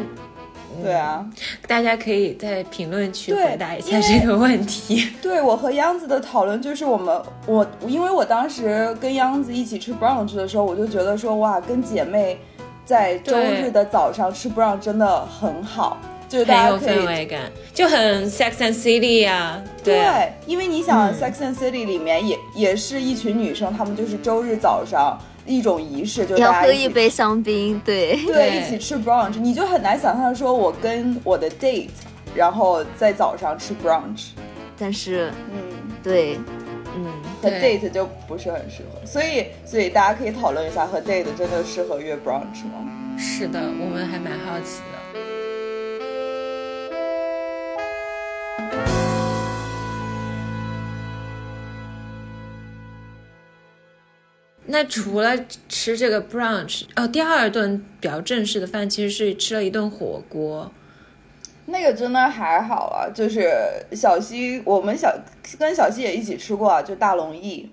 [0.83, 1.25] 对啊，
[1.67, 5.11] 大家可以在评论区回答一下这个问题。
[5.23, 12.41] 对我和央子的讨论就是我们我因为我当时跟央子一起吃 brunch 的时候，我就觉得说哇，跟姐妹
[12.85, 17.41] 在周日的早上吃 brunch 真的很好，就是大很有家可以氛围感，
[17.75, 25.19] 就很 Sex and City 啊，对啊对，因为你想，Sex and City》里面也也是一群女生，她们就是周日早上
[25.49, 31.89] 一种仪式，就是要喝一杯香槟，对，对，一起吃 brunch，你就很难想象说我跟我的 date，
[32.35, 34.27] 然后在早上吃 brunch，
[34.79, 35.61] 但是嗯，
[36.03, 36.39] 对，
[36.95, 37.11] 嗯，
[37.43, 42.87] 和 date 就不是很适合，所以所以大家可以讨论一下，和 date 真的适合约 brunch 吗？
[43.17, 44.99] 是的，我们还蛮好奇的。
[54.71, 55.35] 那除了
[55.67, 60.71] 吃这个 brunch，哦，第二顿比较正式的饭其实是吃了一顿火锅。
[61.65, 63.51] 那个真的还好啊，就是
[63.93, 65.11] 小西，我们小
[65.59, 67.67] 跟小西也一起吃过啊，就大龙燚。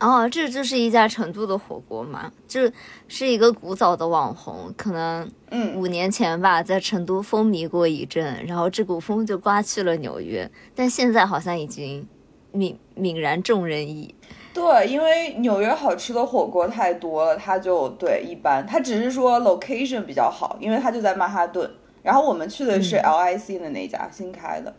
[0.00, 2.70] 哦，这就是一家成都的火锅嘛，就
[3.08, 12.06] 是一个古早的网红，可能嗯，五年前吧，在成都风靡过一阵，然后这股风就刮去了纽约，但现在好像已经
[12.52, 14.14] 泯泯然众人矣。
[14.56, 21.70] 对，因为纽约好吃的火锅太多了，它就对一般，它只是说 location 比较好，因为它就在曼哈顿。
[22.02, 24.74] 然后我们去的是 LIC 的那家、新开的，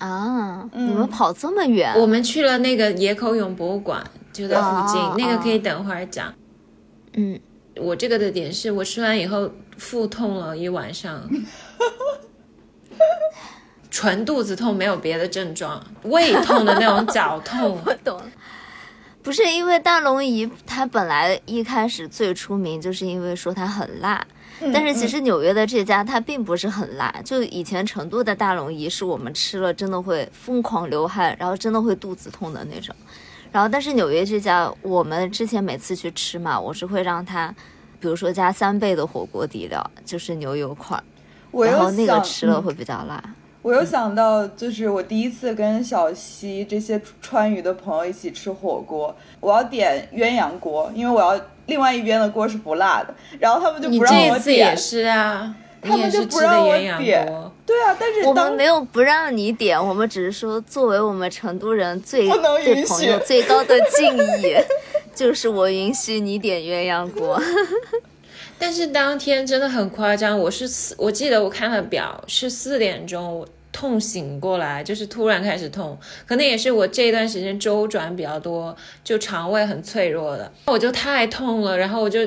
[0.00, 1.94] 啊，嗯你们跑这么远？
[2.00, 6.34] 我们去了那个野口永博物馆，就在附近，哦那个可以等会儿讲。
[7.12, 7.38] 嗯，
[7.76, 11.30] 我这个的点是我吃完以后腹痛了一晚上，
[13.88, 17.78] 纯肚子痛，没有别的症状，胃痛的那种绞痛。
[17.86, 18.24] 我懂了。
[19.26, 24.24] 不是因为大龙燚，它本来一开始最出名就是因为说它很辣，
[24.60, 32.94] 嗯但是其实纽约的这家它并不是很辣，就以前成都的大龙燚是我们吃了真的会疯狂流汗，然后真的会肚子痛的那种。
[33.50, 37.52] 然后但是纽约这家，我们之前每次去吃嘛，我是会让它，
[37.98, 43.20] 比如说加三倍的火锅底料，就是牛油块儿，然后那个吃了会比较辣。
[43.66, 54.76] 我又想到，就是我第一次跟小西这些川渝的朋友一起吃火锅，我要点鸳鸯锅，因为我要另外一边的锅是不辣的，然后他们就不让这一次我点也。
[54.76, 55.52] 是啊，
[55.82, 57.52] 他们也就是不让我吃的鸳鸯点锅。
[57.66, 64.54] 对啊，但是当我们没有不让你点，我们只是说，作为我们成都人最不能对允许朋友最高的敬意，
[65.12, 67.36] 就是我允许你点鸳鸯锅。
[68.58, 82.20] 但是当天真的很夸张，我是四，我记得我看了表是四点钟，我痛醒过来，就是突然开始痛，可能也是我这一段时间周转比较多，就肠胃很脆弱的，我就太痛了，然后我就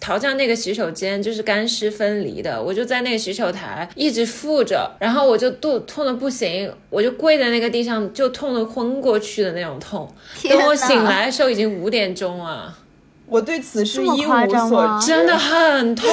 [0.00, 10.12] 逃向那个洗手间就是干湿分离的，我就在那个洗手台一直负着，然后我就肚痛的不行，我就跪在那个地上，就痛的昏过去的那种痛。
[10.36, 12.76] 天等我醒来的时候已经五点钟了。
[13.28, 16.06] 我对此事一无所知，真的很痛。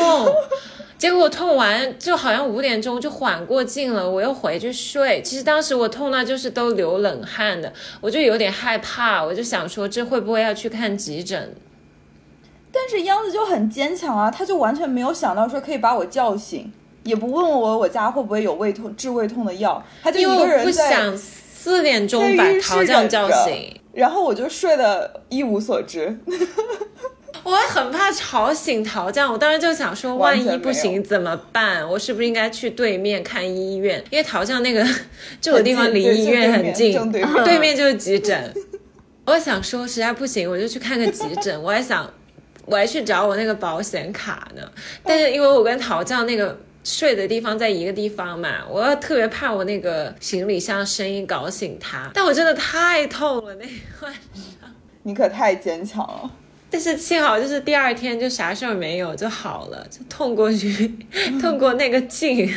[1.03, 5.21] 结果我痛完就好像五点钟就缓过劲了，我又回去睡。
[5.21, 11.53] 其实当时我痛到就是都流冷汗的，我就有点害怕，我就想说这会不会要去看急诊？
[12.71, 16.71] 但是央子就很坚强啊，他就完全没有想到说可以把我叫醒，
[17.03, 26.17] 也不问我我家会不会有胃痛治胃痛的药，他就一个人在想四点钟把浴室陶匠叫醒，然后我就睡得一无所知。
[27.43, 29.31] 我还很怕吵醒陶匠。
[29.31, 31.87] 我当时就想说，万一不行怎么办？
[31.87, 34.03] 我是不是应该去对面看医院？
[34.09, 34.83] 因为陶匠那个
[35.41, 38.53] 住的地方离医院很近，正对面对面就是急诊。
[39.25, 41.61] 我想说，实在不行我就去看个急诊。
[41.61, 42.11] 我还想，
[42.65, 44.61] 我还去找我那个保险卡呢。
[45.03, 52.09] 但是因为我跟陶匠那个睡的地方在一个地方嘛，我要特别怕我那个行李箱声音搞醒他。
[52.13, 54.13] 但我真的太痛了那一晚。
[55.03, 56.31] 你可太坚强了。
[56.73, 60.91] 但是幸好就是第二天就啥事儿没有就好了，就痛过去，
[61.39, 62.51] 痛过那个劲。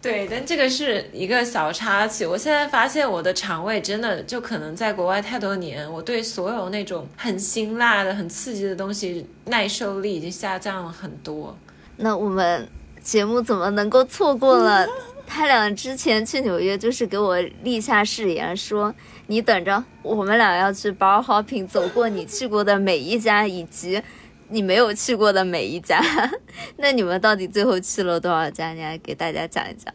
[0.00, 2.24] 对，但这个是一个小插曲。
[2.24, 11.58] 我现在发现我的肠胃真的就可能在国外太多年，我对所有那种很辛辣的、很刺激的东西耐受力已经下降了很多。
[11.96, 12.68] 那我们
[13.02, 14.86] 节目怎么能够错过了？
[15.26, 18.94] 他俩之前去纽约就是给我立下誓言，说
[19.26, 24.02] 你等着，我们俩要去 bar hopping，走过你去过的每一家，以及
[24.48, 26.02] 你没有去过的每一家。
[26.76, 28.72] 那你们到底最后去了多少家？
[28.72, 29.92] 你来给大家讲一讲。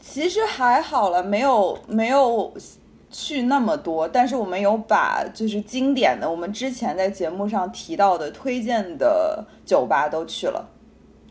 [0.00, 2.52] 其实还好了，没有没有
[3.10, 10.68] 去那么多，但是我们有把就是经典的，我们之前在节目上提到的推荐的酒吧都去了，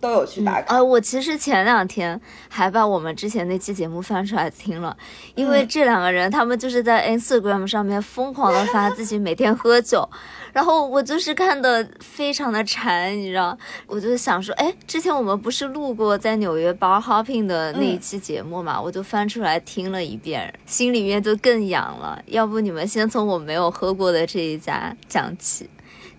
[0.01, 0.75] 都有去打卡。
[0.75, 4.97] 啊，我其实前两天还把我们之前那期节目翻出来听了，
[5.35, 10.09] 因为嗯这两个人他们就是在 Instagram 上面疯狂的发自己每天喝酒，
[10.51, 22.21] 然后我就是看的非常的馋，你知道，我就想说，哎，之前我们不是录过在纽约 bar hopping 的那一期节目嘛，我就翻出来听了一遍，心里面就更痒了。
[22.25, 25.69] 要不你们先从我没有喝过的这一家讲起。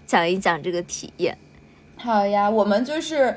[0.04, 1.38] 讲一讲这个体验。
[1.96, 3.34] 好呀，我们就是，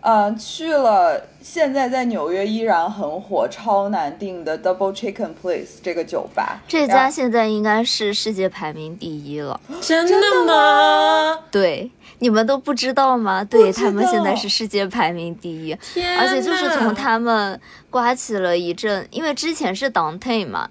[0.00, 6.60] 呃，去了现在在纽约依然很火、超难订的 Double Chicken Place 这个酒吧。
[6.68, 9.60] 这家现在应该是世界排名第一了。
[9.80, 11.40] 真的吗？
[11.50, 13.42] 对，你们都不知道吗？
[13.42, 15.72] 对他们现在是世界排名第一，
[16.18, 20.70] 而且就是从他们刮起了一阵，因为之前是 Dante 嘛，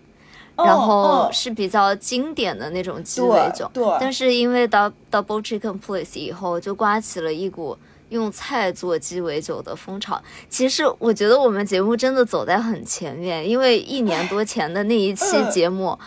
[0.56, 7.78] 嗯然后嗯是比较经典的那种鸡尾酒，但是因为 Dou- Double Chicken Place 以后，就刮起了一股
[8.10, 10.22] 用菜做鸡尾酒的风潮。
[10.50, 15.98] 其实我觉得我们节目真的走在很前面，因为一年多前的那一期嗯节目。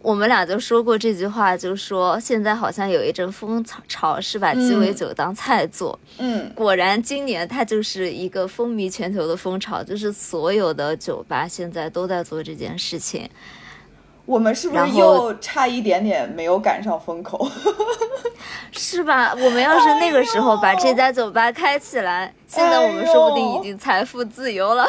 [0.00, 5.98] 我们俩就说过这句话，就说现在好像有一阵风潮是把鸡尾嗯酒当菜做。
[6.18, 13.28] 嗯，果然，今年它就是一个风靡全球的风潮，就是所有的酒吧现在都在做这件事情。
[14.28, 17.50] 我们是不是又差一点点没有赶上风口？
[18.72, 19.32] 是吧？
[19.32, 24.86] 我们要是那个时候把这家酒吧开起来，现在我们说不定已经财富自由了。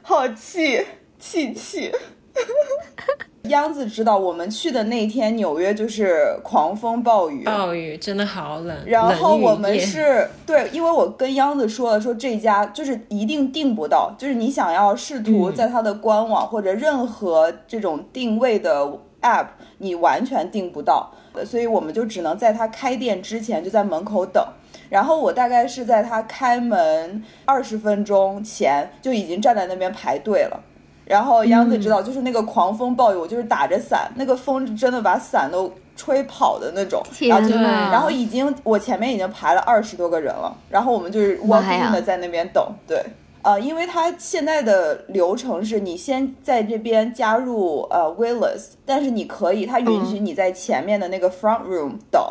[0.00, 0.86] 好气
[1.18, 1.92] 气气！
[3.48, 21.12] 央子知道我们去的那天，纽约就是狂风暴雨，暴雨真的好冷，然后我们夜是对，因为我跟央子说了，说这家就是一定订不到，就是你想要试图嗯在它的官网或者任何这种定位的 app，你完全订不到，
[21.44, 24.42] 所以我们就只能在它开店之前就在门口等。
[24.88, 30.58] 然后我大概是在它开门二十分钟前就已经站在那边排队了。
[31.04, 37.02] 然后央子知道，就是那个狂风暴雨，我就是打着伞，那个风真的把伞都吹跑的那种。
[37.28, 43.02] 然后就天呐然后已经我前面已经排了二十多个人了，然后我们就是妈 walk 呀 in 的在那边等，对。
[43.42, 52.22] 呃，因为它现在的流程是你先在这边加入呃 Willis，但是你可以，它允许你在前面的那个 front room 等，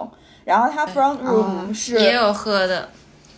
[0.43, 2.89] 然后它 front room 是、也有喝的，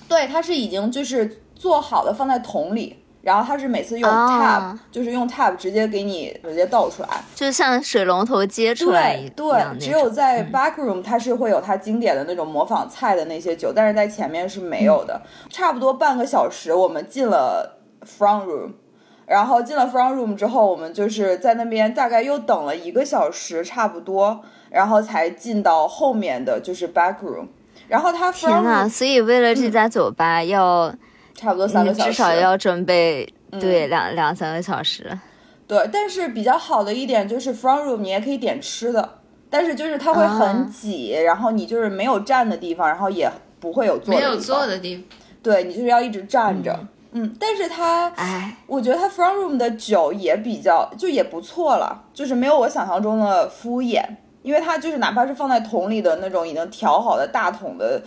[0.08, 9.48] 对，它是已经就是做好的放在桶里，然后它是每次用啊 tab，、就是用 tab 直接给你直接倒出来，就像水龙头接出来一对
[9.80, 10.08] 只有。
[10.08, 15.20] 在 back room 它是会有它经典的那种模仿菜的那些酒，但是在前面是没有的。
[15.50, 18.74] 差不多半个小时，我们进了 front room，
[19.26, 27.48] 然后进了 front room 之后，我们就是在那边大概又等了一个小时差不多，然后才进到后面的就是 back room。
[27.88, 30.94] 然后他 front 天呐！room 所以为了这家酒吧要，
[31.36, 35.16] 差不多三个小时，至少要准备嗯对两两三个小时。
[35.68, 39.18] 对，但是比较好的一点就是 front room 你也可以点吃的，
[39.50, 45.04] 但是就是它会啊很挤，然后你就是没有站的地方，然后也不会有坐的没有坐的地方。
[45.44, 46.78] 对你就是要一直站着。
[47.18, 54.04] 嗯但是它，哎，我觉得它 front room 的酒也比较，就也不错了，就是没有我想象中的敷衍，
[54.44, 58.04] 因为它就是哪怕是放在桶里的那种已经调好的大桶的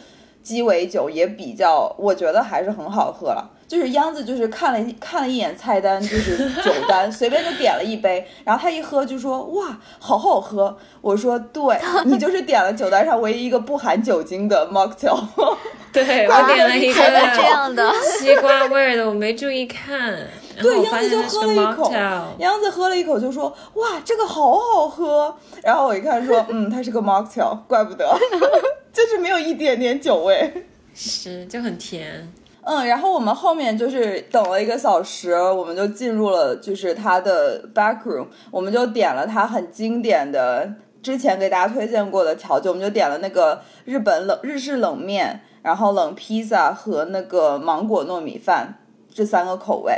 [0.48, 3.50] 鸡尾酒，也比较，我觉得还是很好喝了。
[3.66, 10.74] 就是央子就是看了一看了一眼菜单，就是酒单， 随便就点了一杯，然后他一喝就说哇，好好喝。
[11.02, 15.20] 我说对，你就是点了酒单上唯一一个不含酒精的 mocktail。
[15.92, 20.18] 对我点了一还有这样的，西瓜味儿的，我没注意看，
[20.60, 21.92] 对，我杨子就喝了一口
[22.38, 28.06] 杨子喝了一口就说：“哇，这个好好喝。”然后我一看说：“嗯，它是个 mocktail，怪不得，
[28.92, 30.66] 就是没有一点点酒味。
[30.94, 32.32] 是就很甜。”
[32.70, 40.70] 嗯，然后我们后面就是等了一个小时，我们就进入了就是他的 back room，我们就点了它很经典的
[41.02, 48.74] 之前给大家推荐过的调酒，我们就点了那个日本冷日式冷面，然后冷披萨和那个芒果糯米饭
[49.10, 49.94] 这三个口味。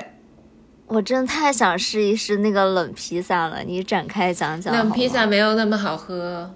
[0.91, 4.85] 我真的太想试一试那个冷披萨了，你展开讲讲好吗。
[4.85, 6.51] 冷披萨没有那么好喝，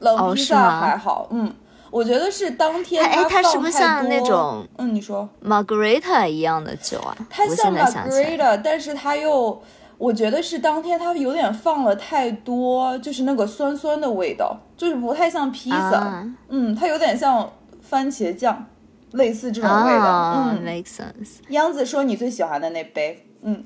[0.00, 1.50] 冷披萨还好，嗯，
[1.90, 7.16] 我觉得是当天哎，它放是不是太像那多种嗯，你说 Margarita 一样的酒啊？
[7.18, 9.62] 我它像，Margarita，但是它又，
[9.96, 17.50] 我觉得是当天它有点放了太多，就是那个酸酸的味道，就是不太像披萨，啊嗯，它有点像
[17.80, 18.66] 番茄酱，
[19.12, 20.62] 类似这种味道，啊嗯。
[20.62, 21.38] ，make sense。
[21.48, 23.62] 央子说你最喜欢的那杯，嗯，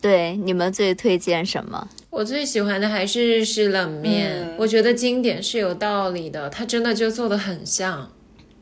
[0.00, 1.88] 对，你们最推荐什么？
[2.10, 8.10] 我最喜欢的还是日式冷面，嗯我觉得经典是有道理的，它真的就做的很像。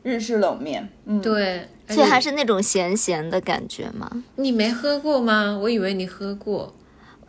[0.01, 4.09] 日式冷面，嗯，对，而且所以还是那种咸咸的感觉吗？
[4.37, 5.59] 你没喝过吗？
[5.61, 6.73] 我以为你喝过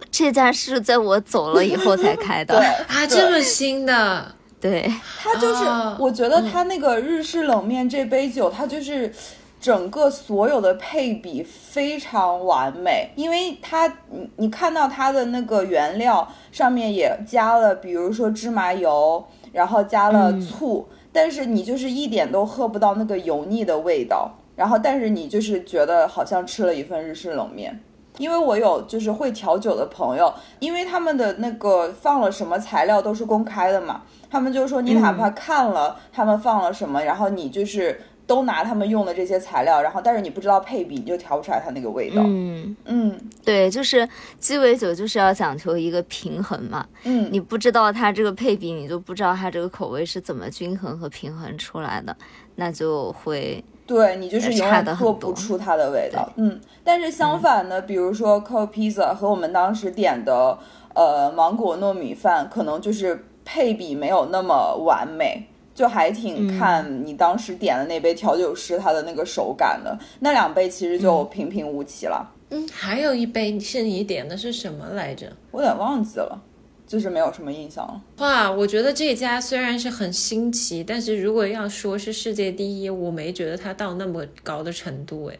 [0.08, 2.56] 这家是在我走了以后才开的。
[2.56, 9.12] 对啊，这么新的，对，它就是，啊我觉得它那个日式冷面这杯酒，它就是
[9.60, 20.88] 整个所有的配比非常完美，因为它你你看到它的那个原料上面也加了，比如说芝麻油，然后加了醋。
[21.12, 27.80] 但是你就是一点都喝不到那个油腻的味道，然后但是你就是觉得好像吃了一份日式冷面。
[28.18, 38.00] 因为我有就是会调酒的朋友，因为他们的那个放了什么材料都是公开的嘛，他们就说你哪怕看了他们放了什么，然后你就是
[38.30, 42.22] 都拿他们用的这些材料，然后但是你不知道配比，你就调不出来它那个味道。
[42.24, 44.08] 嗯，嗯对，就是
[44.38, 46.86] 鸡尾酒就是要讲求一个平衡嘛。
[47.02, 52.16] 嗯，你不知道它这个配比，你就不知道它这个口味是怎么均衡和平衡出来的，
[52.54, 56.32] 那就会对你就是永差远做不出它的味道。
[56.36, 60.56] 嗯，但是相反呢，比如说 c o Pizza 和我们当时点的
[60.94, 65.48] 呃芒果糯米饭，可能就是配比没有那么完美。
[65.80, 75.32] 就还挺看你当时点的那杯调酒师他的那个手感的，那两杯其实就平平无奇了，嗯，还有一杯是你点的是什么来着？
[75.50, 76.38] 我有点忘记了，
[76.86, 77.98] 就是没有什么印象了。
[78.18, 85.38] 哇，我觉得这家虽然是很新奇，但是如果要说是世界第一，我没觉得它到那么高的程度哎。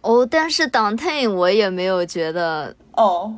[0.00, 3.32] 哦，但是 Downtown 我也没有觉得，哦，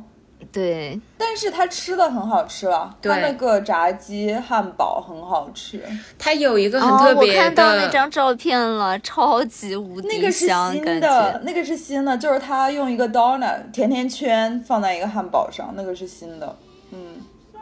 [0.51, 5.81] 对，但是他吃的很好吃了，他那个炸鸡汉堡很好吃。
[6.17, 16.55] 他有一个很哦，我特别看到那，张照片了，超级无敌那个是香，新感的觉，那个是新的，就是他用一个 donut 甜甜圈放在一个汉堡上，那个是新的。
[16.91, 16.99] 嗯，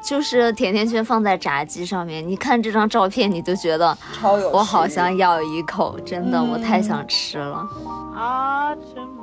[0.04, 4.50] 就是甜甜圈放在炸鸡上面，你看这张照片，你就觉得超有。
[4.52, 7.66] 我好想咬一口，真的，嗯我太想吃了。
[8.16, 9.23] Autumn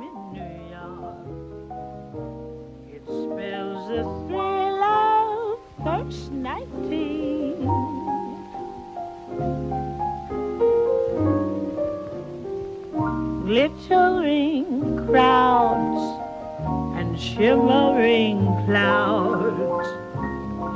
[3.41, 7.57] Spells the thrill of first nighting.
[13.47, 16.03] Glittering crowds
[16.95, 19.87] and shimmering clouds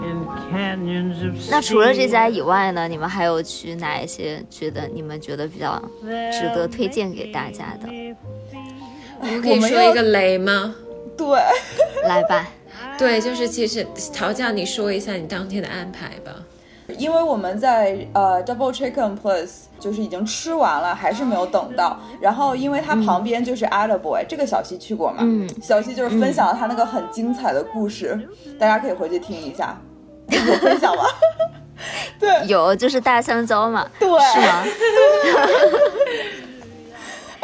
[0.03, 5.80] in canyons of 那除了这家以外呢，你们还有去哪一些觉得你们觉得比较
[6.32, 7.88] 值得推荐给大家的？
[9.22, 10.74] 我们可以说一个雷吗？
[11.18, 11.39] 对，
[12.07, 12.47] 来吧，
[12.97, 16.32] 对，就是其实陶酱，你说一下你当天的安排吧。
[16.99, 19.49] 因为我们在呃 Double Chicken Plus
[19.80, 21.99] 就是已经吃完了，还是没有等到。
[22.22, 25.18] 然后因为它旁边就是 Attaboy，、这个小西去过嘛？
[25.22, 28.20] 嗯小西就是分享了他那个很精彩的故事，
[28.59, 29.76] 大家可以回去听一下。
[30.30, 31.03] 有 分享吗？
[32.20, 34.63] 对有就是大香蕉嘛，对，是吗？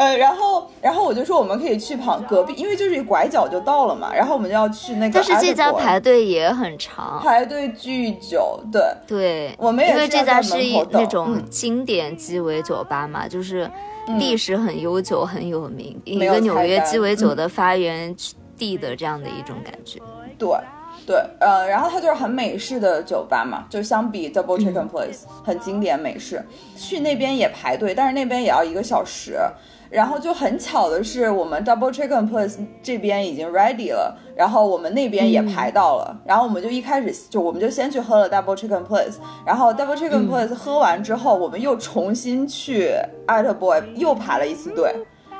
[0.02, 4.12] 呃，然后然后我就说我们可以去旁隔壁，因为就是一拐角就到了嘛。
[4.12, 8.82] 然后我们就要去那个但是这家排队也很长，排队巨久，对。
[9.06, 13.70] 对，我们也因为这家是一那种嗯经典鸡尾酒吧嘛，就是
[14.18, 18.16] 历史很悠久、很有名，一个纽约鸡尾酒嗯的发源
[18.58, 20.00] 地的这样的一种感觉。
[20.40, 20.50] 对
[21.06, 26.44] 对，呃，然后它就是很美式的酒吧嘛，就相比 Double Chicken Place、很经典美式。
[26.76, 29.38] 去那边也排队，但是那边也要一个小时。
[29.92, 39.16] 然后就很巧的是，我们 Double Chicken Place 这边已经 ready 了，然后我们那边也排到了，然后我们就一开始就我们就先去喝了 Double Chicken Place，
[39.46, 42.94] 然后 Double Chicken Place 喝完之后，我们又重新去
[43.28, 44.96] Attaboy 又排了一次队，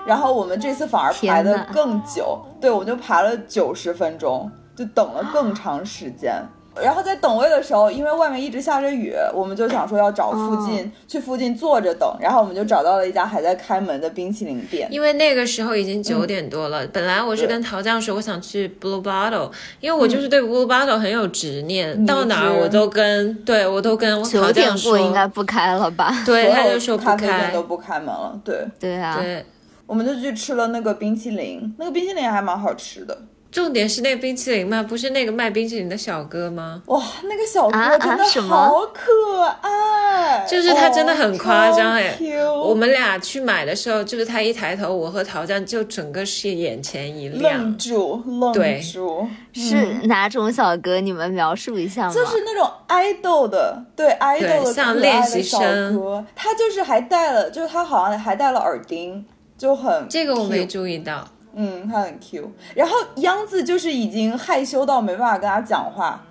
[0.06, 6.44] 然后我们这次反而排的更久，对，我们就排了九十分钟，就等了更长时间。
[6.80, 14.88] 然后在等位的时候，因为外面一直下着雨，我们就想说要找附近、去附近坐着等，然后我们就找到了一家还在开门的冰淇淋店。
[14.90, 26.14] 因为那个时候已经九点多了，本来我是跟陶酱说我想去 Blue Bottle，因为我就是对 Blue Bottle 很有执念，到哪儿我都跟对我都跟九陶点过酱说，应该不开了吧？
[26.26, 28.40] 对，他就说不咖啡店开都，不开门了。
[28.46, 29.46] 对，对啊，对。
[29.86, 33.18] 我们就去吃了那个冰淇淋，那个冰淇淋还蛮好吃的。
[33.52, 36.82] 重点是那冰淇淋吗，不是那个卖冰淇淋的小哥吗？
[36.86, 47.78] 哇，那个小啊哥真的好可爱，就是他真的很夸张哎哦我们俩去买的时候，就是他一抬头，我和陶酱就整个是眼前一亮愣。
[47.78, 51.02] 住，愣对住，是哪种小哥？
[51.02, 52.14] 你们描述一下吗？
[52.14, 59.26] 就是那种爱豆的，对爱豆的像可爱练习的小生哥，他就是还戴了，就是他好像还戴了耳钉，
[59.58, 61.28] 就很这个我没注意到。
[61.56, 62.52] 嗯，他很 Q。
[62.76, 66.24] 然后央子就是已经害羞到没办法跟他讲话，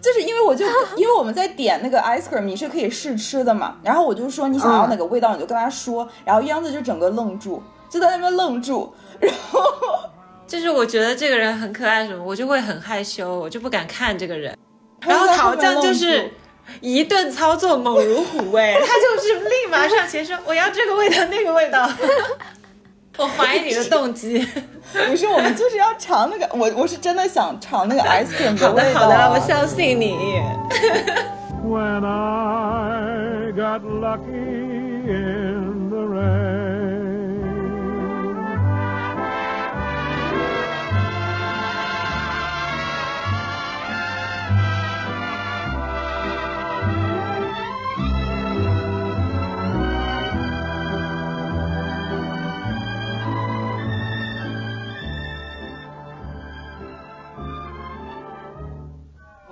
[0.00, 0.64] 就是因为我就
[0.96, 9.60] 因为我们在点那个 ice cream，你是可以试吃的嘛，然后我就说你想要哪个味道，你就跟他说，然后央子就整个愣住，就在那边愣住，然后
[10.46, 14.56] 就是我觉得这个人很可爱什么，我就会很害羞，我就不敢看这个人。
[15.00, 16.30] 然后他就在后陶酱面愣住就是
[16.80, 21.88] 一顿操作猛如虎哎，他就是立马上前说我要这个味道那个味道。
[23.16, 24.46] 我怀疑你的动机。
[25.08, 29.08] 不是我们就是要尝那个，我我是真的想尝那个 ice cream 好味道啊。
[29.08, 30.14] 的好的，我相信你。
[31.66, 34.30] When I got lucky
[35.08, 36.85] in the rain.“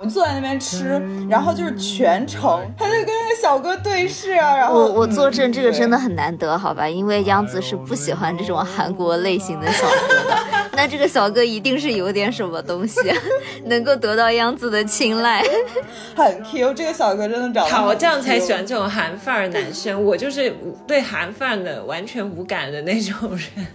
[0.05, 6.87] 坐在那边吃，然后就是全程，他就跟那个小哥对视啊，然后我我作证，这个真的很难得，好吧？
[6.87, 10.37] 因为央子是不喜欢这种韩国类型的小哥的，
[10.77, 12.99] 那这个小哥一定是有点什么东西，
[13.65, 15.43] 能够得到央子的青睐。
[16.15, 20.55] 很 Q，这个小哥真的长得很陶酱才喜欢这种韩范儿男生，我就是
[20.87, 23.67] 对韩范的完全无感的那种人。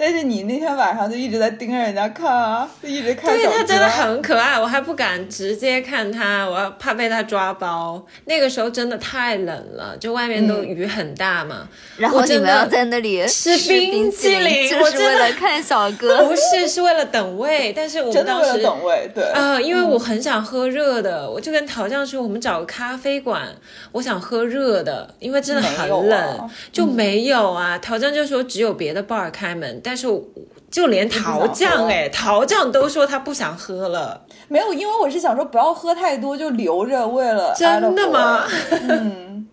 [0.00, 3.36] 但是你那天晚上就一直在盯着人家看啊，就一直看小哥。
[3.36, 8.02] 对他真的很可爱，我还不敢直接看他，我要怕被他抓包。
[8.24, 11.68] 那个时候真的太冷了，就外面都雨很大嘛。
[11.98, 16.24] 然后我真的你们要在那里吃冰冰淇淋就是我真的为了看小哥。
[16.24, 23.48] 不是，是为了等位，但是我们真的为了当时等位，对，啊、因为我很想喝热的，我就跟陶酱说，我们找个咖啡馆，
[23.92, 27.76] 我想喝热的，因为真的很冷，啊就没有啊。
[27.78, 30.22] 陶酱就说只有别的 bar 开门，但是我
[30.70, 38.44] 就连桃酱哎，桃酱都说他不想喝了，没有，因为我是想说不要喝太多，就留着为了真的吗
[38.88, 39.46] 嗯，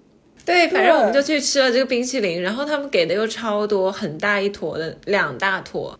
[0.46, 5.98] 对，反正我们就去吃了这个冰淇淋，然后他们给的又超多，很大一坨的，两大坨。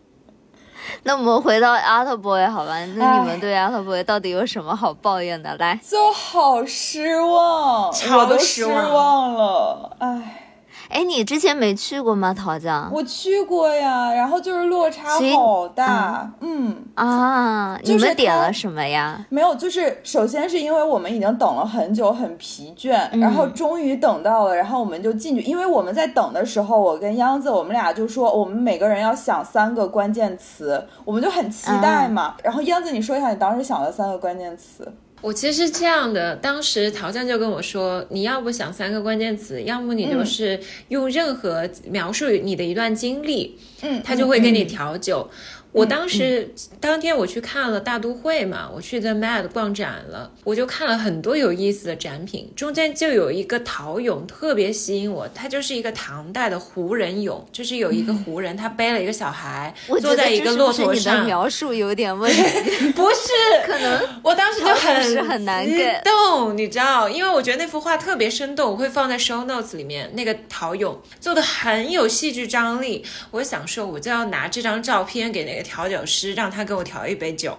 [1.02, 2.78] 那我们回到 Art Boy 好吧？
[2.96, 5.54] 那你们对 Art Boy 到底有什么好抱怨的？
[5.58, 10.44] 来，就好失望，超我都失望了，唉。
[10.88, 12.32] 哎，你之前没去过吗？
[12.32, 19.26] 陶酱我去过呀，然后就是落差好大，嗯啊，就是你们点了什么呀？
[19.28, 25.42] 没有，就是首先是因为我们已经等了很久，很疲倦，嗯然后终于等到了，然后我们就进去。
[25.42, 32.34] 因为我们在等的时候，我跟央子我们俩就说，我们每个人要想三个关键词，我们就很期待嘛。
[32.42, 34.90] 然后央子，你说一下你当时想的三个关键词。
[35.20, 40.58] 我其实是这样的，当时陶酱就跟我说，你要不想三个关键词，要么你就是
[40.88, 45.28] 用任何描述你的一段经历，嗯，他就会给你调酒。
[45.72, 62.42] 我当时、当天我去看了大都会嘛，我去 The Mad 逛展了，我就看了很多有意思的展品，中间就有一个陶俑特别吸引我，它就是一个唐代的胡人俑，就是有一个胡人，他背了一个小孩，坐在一个骆驼上，描述有点问题，
[62.92, 63.28] 不是，
[63.66, 65.64] 可能我当时就很是很难
[66.02, 70.10] 动，你知道，因为我觉得那幅画特别生动，我会放在 show notes 里面。
[70.14, 77.54] 那个陶俑做的很有戏剧张力，我想说，我就要拿这张照片给那个调酒师，让他给我调一杯酒。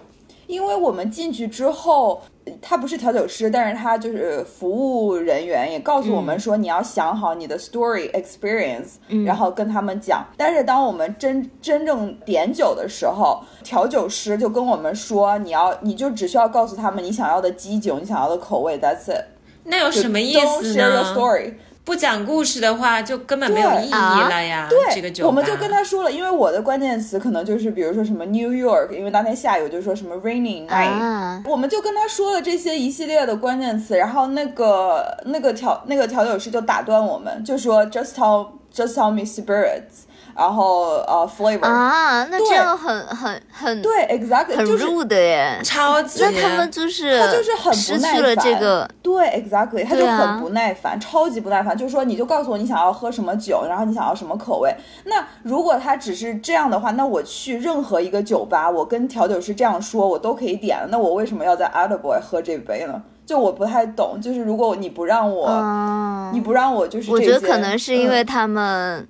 [0.48, 2.20] 因为我们进去之后，
[2.60, 10.26] 他不是调酒师，但是他就是服务人员，也告诉我们说你要想好你的 story experience，、然后跟他们讲。
[10.36, 19.26] 但是当我们真真正点酒的时候，调酒师就跟我们说，你要你就只需要告诉他们你想要的基酒，你想要的口味，that's it。
[19.62, 21.54] 那有什么意 Don't 思 share your 呢？
[21.82, 24.68] 不讲故事的话，就根本没有意义了呀。
[24.94, 40.04] 这个对，我们就跟他说了，因为我的关键词可能就是比如说什么 New York，因为当天下雨，我就说什么 raining night，、啊，我们就跟他说了这些一系列的关键词，然后那个那个调那个调酒师就打断我们，就说 just tell just tell me spirits，
[40.36, 44.86] 然后呃 flavor，、啊，那这样很很很对 exactly 很就是。
[44.86, 45.60] rude 耶。
[45.62, 46.20] 超级。
[46.22, 51.76] 那他们就是他就是很失不耐去了这烦个对，exactly，他就很不耐烦，超级不耐烦。
[51.76, 54.74] 就是说，你就告诉我你想要喝什么酒，然后你想要什么口味。
[55.04, 60.78] 那如果他只是这样的话，那我去任何一个酒吧，我跟调酒师这样说，我都可以点。
[60.88, 63.02] 那我为什么要在 d Boy 喝这杯呢？
[63.26, 69.08] 就我不太懂，就是如果你不让我，啊，你不让我，就是我觉得可能是因为嗯他们，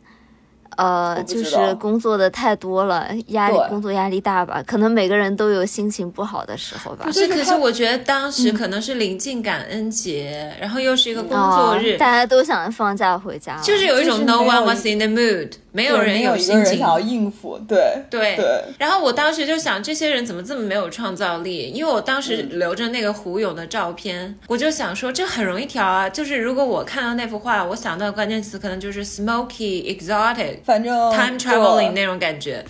[0.77, 7.05] 呃，就是工作的太多了，压力工作压力大吧，可能每个人都有心情不好的时候吧。
[7.05, 7.13] 不。
[7.13, 16.79] 是，可是我觉得当时可能是临近感恩节，然后又是一个工作哦日，大家都想放假回家，就是有一种 no one was in the mood，没有人有心情。
[16.81, 18.65] 要应付，对对对。
[18.79, 21.71] 然后我当时就想，这些人怎么这么没有创造力？
[21.75, 26.09] 因为我当时嗯留着那个胡勇的照片，我就想说，这很容易调啊。
[26.09, 32.65] 就是如果我看到那幅画，我想到的关键词可能就是 smoky、exotic、反正 time traveling 那种感觉。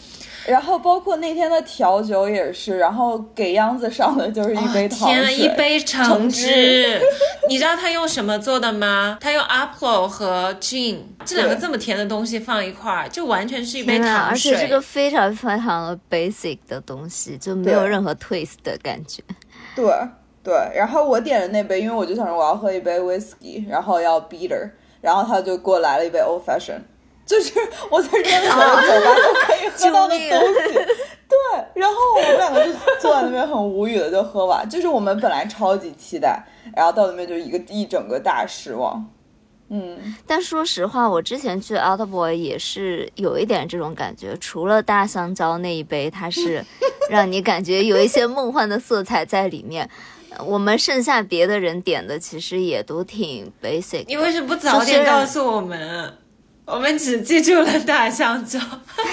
[0.47, 7.01] 然后包括那天的调酒也是，然后给央子上的就是一杯糖水，天呐，一杯橙橙汁汁，
[7.49, 9.19] 你知道他用什么做的吗？
[9.21, 14.53] 他用 apple 和 gin 这两个这么甜的东西放一块儿，就完全是一杯糖水。
[14.53, 19.23] 而且这个非常非常的 basic 的东西，就没有任何 twist 的感觉。
[19.77, 19.85] 对
[20.43, 24.71] 对，然后我点的那杯，因为我就想着我要喝一杯 whisky，然后要 bitter，
[25.03, 26.81] 然后他就给我来了一杯 old fashion，
[27.31, 27.53] 就是
[27.89, 30.75] 我在任何的酒吧 都可以喝到的东西。
[30.75, 39.07] 对，然后我们两个就坐在那边很无语的就喝完，就是我们本来超级期待，然后到那边就一个一整个大失望。
[39.69, 46.65] 嗯，但说实话，我之前去 Out Boy 也是有一点这种感觉，除了大香蕉那一杯，它是
[47.09, 49.89] 让你感觉有一些梦幻的色彩在里面。
[50.33, 54.05] 呃我们剩下别的人点的其实也都挺 basic 的。
[54.07, 56.19] 你为什么不早点告诉我们？
[56.73, 58.59] 我们只记住了大香蕉。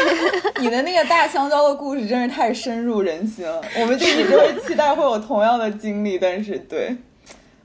[0.62, 6.96] 你的那个大香蕉的故事真是太深入人心了，我们就一直会期待会有同样的经历，但是对，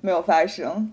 [0.01, 0.91] 没有发生。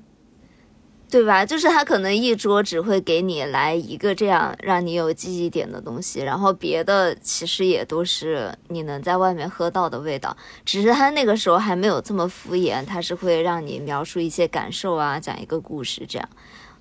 [1.11, 1.43] 对吧？
[1.43, 16.29] 就是他可能一桌只会给你来一个这样让你有记忆点的东西，然后别的其实也都是你能在外面喝到的味道，只是他那个时候还没有这么敷衍，他是会让你描述一些感受啊，讲一个故事这样，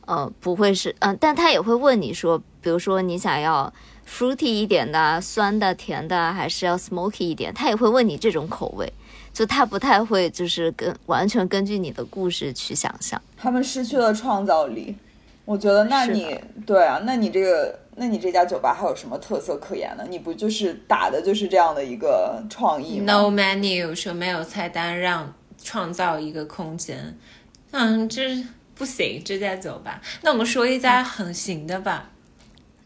[0.09, 3.70] 呃，不会是嗯、但他也会问你说，比如说你想要
[4.09, 8.90] fruity 一点的啊、酸的、甜的啊，还是要 smoky 一点，他也会问你这种口味，
[9.34, 13.20] 就他不太会就是跟完全根据你的故事去想象。
[13.36, 14.96] 他们失去了创造力。
[15.44, 20.04] 我觉得，那你对啊，那你这个，那你这家酒吧还有什么特色可言呢？
[20.09, 27.16] 你不就是打的就是这样的一个创意吗 No menu 说没有菜单，让创造一个空间。
[27.70, 28.42] 嗯，这
[28.78, 30.00] 不行，这家走吧。
[30.22, 32.10] 那我们说一家很行的吧。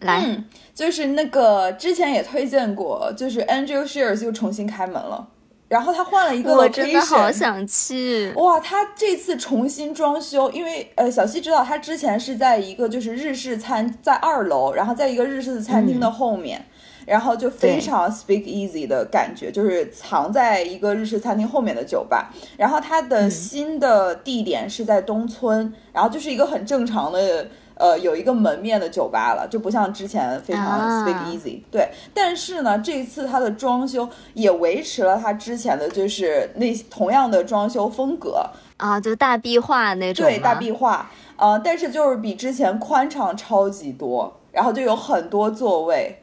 [0.00, 5.28] 来，嗯，就是那个之前也推荐过，就是 Angel Shares 又重新开门了，
[5.68, 8.32] 然后他换了一个 location，我真的好想去。
[8.32, 16.66] 哇，他这次重新装修，因为呃，小西知道他之前是在一个就是日式餐，在二楼，然后在一个日式餐厅的后面，
[17.06, 22.32] 然后就非常 speak easy 的感觉，就是藏在一个日式餐厅后面的酒吧。
[22.56, 27.46] 然后它的新的地点是在东村，然后就是一个很正常的。
[27.74, 31.04] 呃，有一个门面的酒吧了，就不像之前非常啊。
[31.04, 38.44] speak easy、对，但是呢，这一次它的装修也维持了它之前的就是那同样的装修风格，
[38.76, 46.21] 啊，就大壁画那种对大壁画，呃，但是就是比之前宽敞超级多，然后就有很多座位，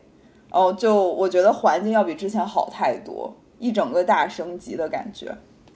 [0.51, 5.33] 哦、就我觉得环境要比之前好太多，一整个大升级的感觉。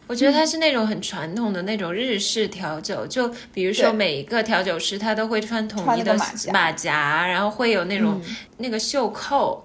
[0.07, 6.13] 我觉得它是那种很传统的那种日式调酒，就比如说每一个调酒师他都会穿统一的
[6.51, 8.21] 马甲，然后会有那种、
[8.57, 9.63] 那个袖扣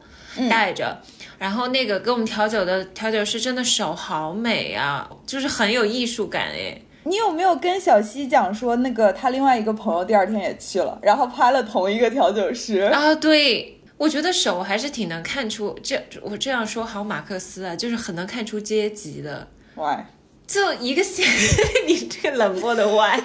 [0.49, 0.97] 戴着。
[1.39, 6.77] 然后那个给我们调酒的调酒师真的手好美啊，就是很有艺术感哎。
[7.05, 12.81] 你有没有跟小西讲说，那个他另外一个朋友第二天也去了，然后拍了同一个调酒师？
[12.81, 19.49] 啊，对，我觉得手还是挺能看出这我这样说好马克思啊，就是很能看出阶级的。
[19.75, 19.85] 喂，
[20.47, 21.27] 就一个线，
[21.87, 22.95] 你这个冷漠的 Y，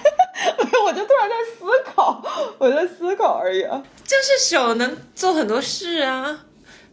[0.85, 2.21] 我就突然在思考，
[2.57, 3.81] 我在思考而已啊。
[4.03, 6.45] 就是手能做很多事啊，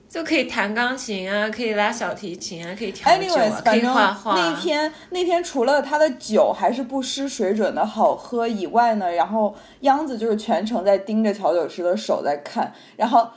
[0.09, 4.35] 就可以弹钢琴啊，可以拉小提琴啊，可以调酒 Anyways，啊，可以画画。
[4.35, 13.29] 那天那天除了他的酒还是不失水准的好喝以外呢，然后央子就是全程在盯着调酒师的手在看，然后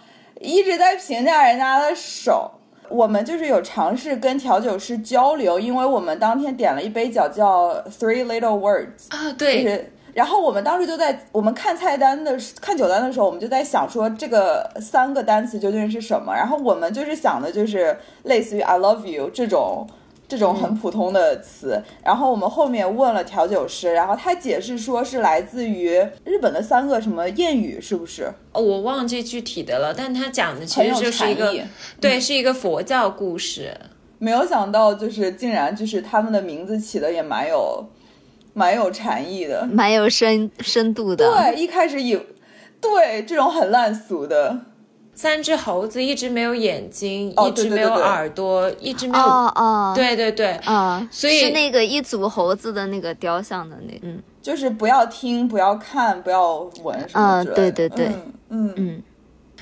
[0.44, 2.52] 一直在评价人家的手。
[2.90, 16.36] 我们就是有尝试跟调酒师交流，因为我们当天点了一杯酒叫 Three Little Words，啊，就对，是，然后我们当时就在我们看菜单的时看酒单的时候，我们就在想说这个三个单词究竟是什么。
[16.36, 19.88] 然后我们就是想的就是类似于 I love you 这种
[20.34, 21.80] 这种很普通的词。
[22.04, 25.92] 然后我们后面问了调酒师，然后他解释说是来自于
[26.26, 28.34] 日本的三个什么谚语，是不是？
[28.52, 31.56] 哦我忘记具体的了，但他讲的其实就是一个
[32.02, 33.72] 对，是一个佛教故事。
[34.18, 37.86] 没有想到就是竟然就是他们的名字起的也蛮有
[38.54, 39.68] 蛮有禅意的。
[39.72, 41.24] 蛮有深深度的。
[41.32, 42.20] 对，一开始以
[42.82, 44.60] 对这种很烂俗的。
[45.16, 49.24] 三只猴子一直没有眼睛，哦一直没有对对对对耳朵，一直没有。
[49.24, 57.72] 哦哦，，对对对，啊，所以是那个一组猴子的那个雕像的那，嗯就是不要听、不要看、不要闻什么啊之类的。
[57.72, 59.04] 对对对嗯嗯嗯，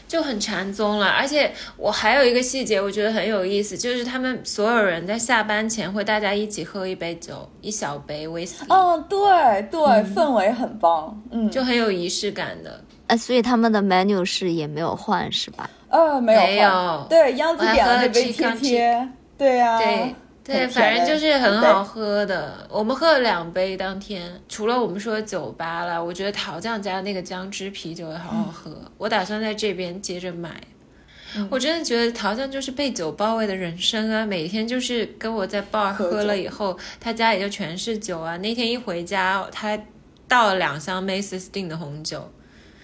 [0.07, 1.05] 就很禅宗了。
[1.07, 9.19] 而且我还有一个细节，我觉得很有意思，就是他们所有人在下班前会大家一起喝一杯酒，一小杯威士忌，嗯，对
[9.69, 9.79] 对，
[10.15, 11.21] 氛围很棒。
[11.29, 12.83] 嗯，就很有仪式感的。
[13.11, 15.69] 呃，所以他们的 menu 是也没有换是吧？
[15.89, 22.65] 呃没有没有对，央子我还点了喝了那杯贴贴，对呀、对对，反正就是很很好喝的。
[22.69, 30.49] 我们喝了两杯，当天除了我们说酒吧了，我觉得桃酱家那个姜汁啤酒也好好喝，我打算在这边接着买。
[31.49, 34.25] 我真的觉得桃酱就是被酒包围的人生啊！
[34.25, 38.37] 每天就是跟我在 bar 喝了以后，他家里就全是酒啊。
[38.37, 39.77] 那天一回家，他
[40.29, 42.31] 倒了两箱 Macy's Dean 的红酒。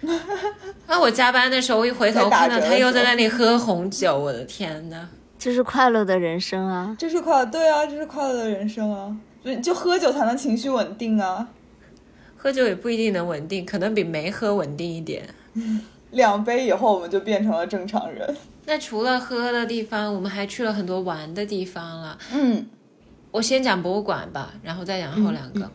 [0.87, 5.07] 那我加班的时候，我一回头看到他又在那里喝红酒，我的天呐！
[5.39, 6.95] 这是快乐的人生啊！
[6.97, 9.15] 这是快对啊，这是快乐的人生啊！
[9.43, 11.47] 就就喝酒才能情绪稳定啊，
[12.35, 15.27] 喝酒也不一定能稳定，可能比没喝稳定一点。
[16.11, 18.35] 两杯以后我们就变成了正常人。
[18.65, 22.17] 那除了喝的地方，我们还去了很多玩的地方了。
[22.33, 22.65] 嗯，
[23.31, 25.69] 我先讲博物馆吧，然后再讲后两个。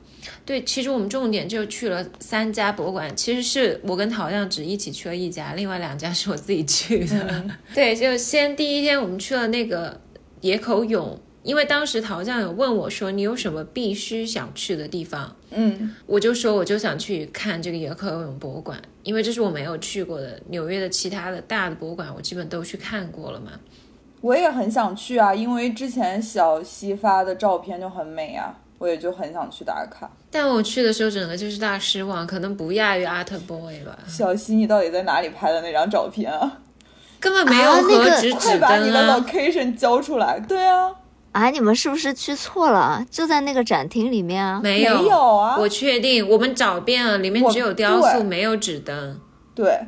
[0.45, 7.45] 对，其实我们重点就去了三家博物馆，其实是我跟陶亮只一起去了一家，另外两家是我自己去的。
[7.75, 10.01] 对，就先第一天我们去了那个
[10.41, 20.41] 野口勇，因为当时陶酱有问我说你有什么必须想去的地方，嗯，我就说我就想去看这个野口勇博物馆，因为这是我没有去过的。
[20.49, 23.53] 纽约的其他的大的博物馆我基本都去看过了嘛。
[24.21, 30.11] 我也很想去啊，因为之前小西发的照片就很美啊，我也就很想去打卡。
[30.29, 36.59] 但我去的时候整个就是大失望，可能不亚于 Art Boy 吧，小西，你到底在哪里拍的那张照片啊？
[37.21, 40.41] 根本没有啊那个何止快指把你的灯啊！location 交出来。
[40.41, 40.93] 对啊，
[41.31, 43.07] 啊，你们是不是去错了？
[43.09, 44.61] 就在那个展厅里面啊。
[44.61, 49.21] 没有没有啊我确定，我们找遍了，里面只有雕塑，没有纸灯。
[49.55, 49.79] 对，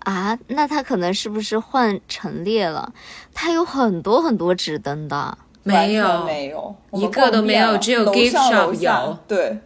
[0.00, 2.92] 啊，那他可能是不是换陈列了？
[3.32, 5.38] 他有很多很多纸灯的。
[5.70, 9.58] 没有没有，一个都没有只有 gift shop 有对，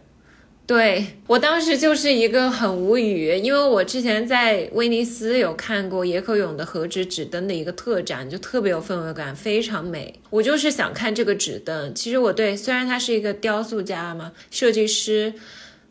[0.67, 10.19] 对我当时就是一个很无语，因为我之前在威尼斯有看过野口勇的和纸纸灯的一个特展，就特别有氛围感，非常美。
[10.29, 11.93] 我就是想看这个纸灯。
[11.93, 15.33] 其实我对虽然他是一个雕塑家嘛，设计师，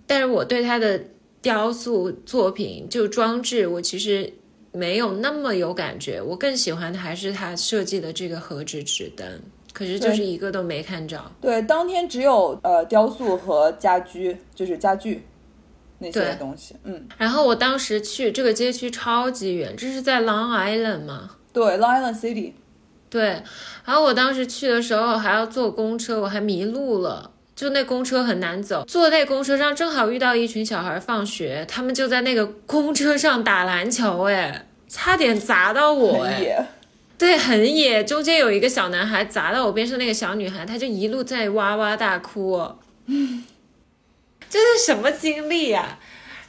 [0.07, 1.01] 但是我对他的
[1.41, 4.33] 雕塑作品就装置，我其实
[4.73, 6.21] 没有那么有感觉。
[6.21, 9.41] 我更喜欢的还是他设计的这个和纸纸灯，
[9.75, 11.21] 可是就是一个都没看着。
[11.43, 15.27] 对，当天只有呃雕塑和家居，就是家具
[15.99, 16.75] 那些东西。
[16.85, 21.33] 嗯，然后我当时去这个街区超级远，这是在 Long Island 吗？
[21.53, 22.53] 对，Long Island City。
[23.11, 23.43] 对，
[23.85, 27.33] 然后我当时去的时候还要坐公车，我还迷路了。
[27.57, 36.67] 就那公车很难走，坐那公车上正好遇到一群小孩放学，他们就在那个公车上打篮球，哎，差点砸到我，哎，野，
[37.17, 38.05] 对，很野。
[38.05, 42.79] 中间有一个小男孩砸到我边上那个小女孩，她就一路在哇哇大哭、哦，
[44.51, 45.99] 这是什么经历呀、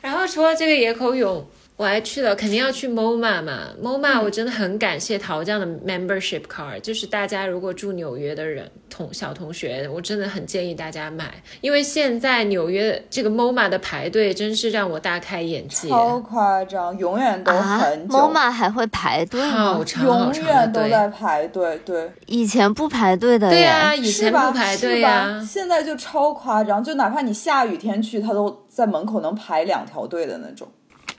[0.01, 1.47] 然后除了这个野口勇，
[1.77, 3.67] 我还去了，肯定要去 MoMA 嘛。
[3.83, 18.15] MoMA 我真的很感谢陶匠的 membership card，就是大家如果住纽约的人同小同学，我真的很建议大家买，因为现在纽约这个 MoMA 的排队真是让我大开眼界，超夸张，永远都啊很久。
[18.15, 19.73] ，MoMA 还会排队吗？
[19.73, 20.45] 好长永。
[20.45, 23.53] 远都在排队，对，以前不排队的耶。
[23.53, 30.67] 对啊，以前不排队呀、吧现在就超夸张，就哪怕你下雨天去，他都在门口能排两条队的那种，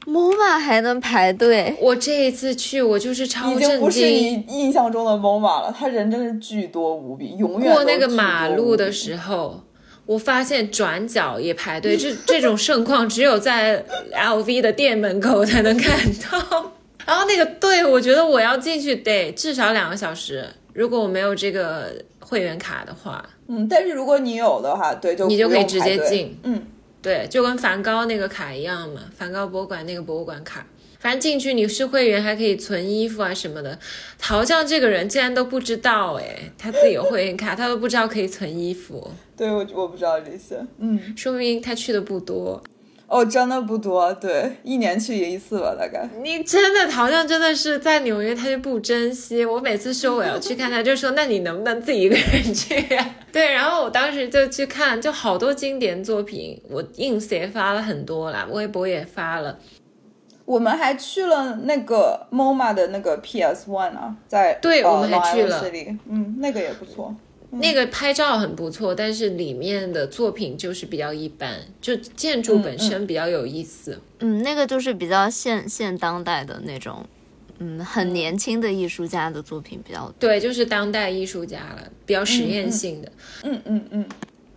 [0.07, 4.44] MoMA 还能排队，我这一次去，我就是超震已经不是惊。
[4.46, 9.62] 你印象中的 MoMA 了，他人真的是巨多无比，永远过那个马路的时候，
[10.07, 13.84] 我发现转角也排队，这 这种盛况只有在
[14.14, 15.98] LV 的店门口才能看
[16.30, 16.72] 到。
[17.04, 26.36] 然后那个队，我觉得我要进去得至少两个小时，如果我没有这个会员卡的话，嗯，但是如果你有的话，对，就你就可以直接进。
[26.42, 26.62] 嗯，
[27.07, 30.66] 对，就跟梵高那个卡一样嘛，梵高博物馆那个博物馆卡。
[30.98, 33.78] 反正进去你是会员，还可以存衣服啊什么的。
[34.18, 42.61] 陶匠这个人竟然都不知道哎，他自己有会员卡，他都不知道可以存衣服，对我我不知道这些，嗯，说明他去的不多。
[43.09, 46.09] 哦，真的不多，对，一年去一次吧，大概。
[46.22, 49.44] 你真的好像真的是在纽约，他就不珍惜。
[49.44, 53.14] 我每次说我要去看他，就说那你能不能自己一个人去啊？
[53.32, 59.57] 对，然后我当时就去看，就好多经典作品，我 ins 也发了很多啦，微博也发了。
[60.44, 65.64] 我们还去了那个 MoMA 的那个 PS One 啊，在呃对我们还去了
[66.09, 67.14] 嗯，那个也不错。
[67.51, 73.99] 那个拍照很不错，但是里面的作品就是比较一般，就建筑本身比较有意思。
[74.18, 77.07] 嗯，那个就是比较现现当代的那种，
[77.59, 80.14] 嗯，很年轻的艺术家的作品比较多。
[80.18, 83.12] 对，就是当代艺术家了，比较实验性的。
[83.44, 84.09] 嗯嗯嗯，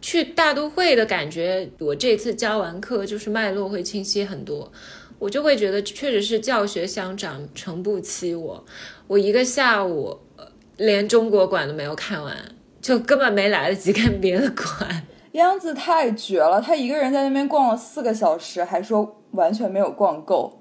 [0.02, 4.72] 去大都会的感觉，我这次教完课就是脉络会清晰很多，
[5.20, 8.66] 我就会觉得确实是教学相长，诚不欺我。
[9.08, 10.46] 我一个下午呃
[10.78, 12.36] 连中国馆都没有看完，
[12.82, 15.04] 就根本没来得及看别的馆。
[15.34, 20.60] 央子太绝了，他一个人在那边逛了四个小时，还说完全没有逛够。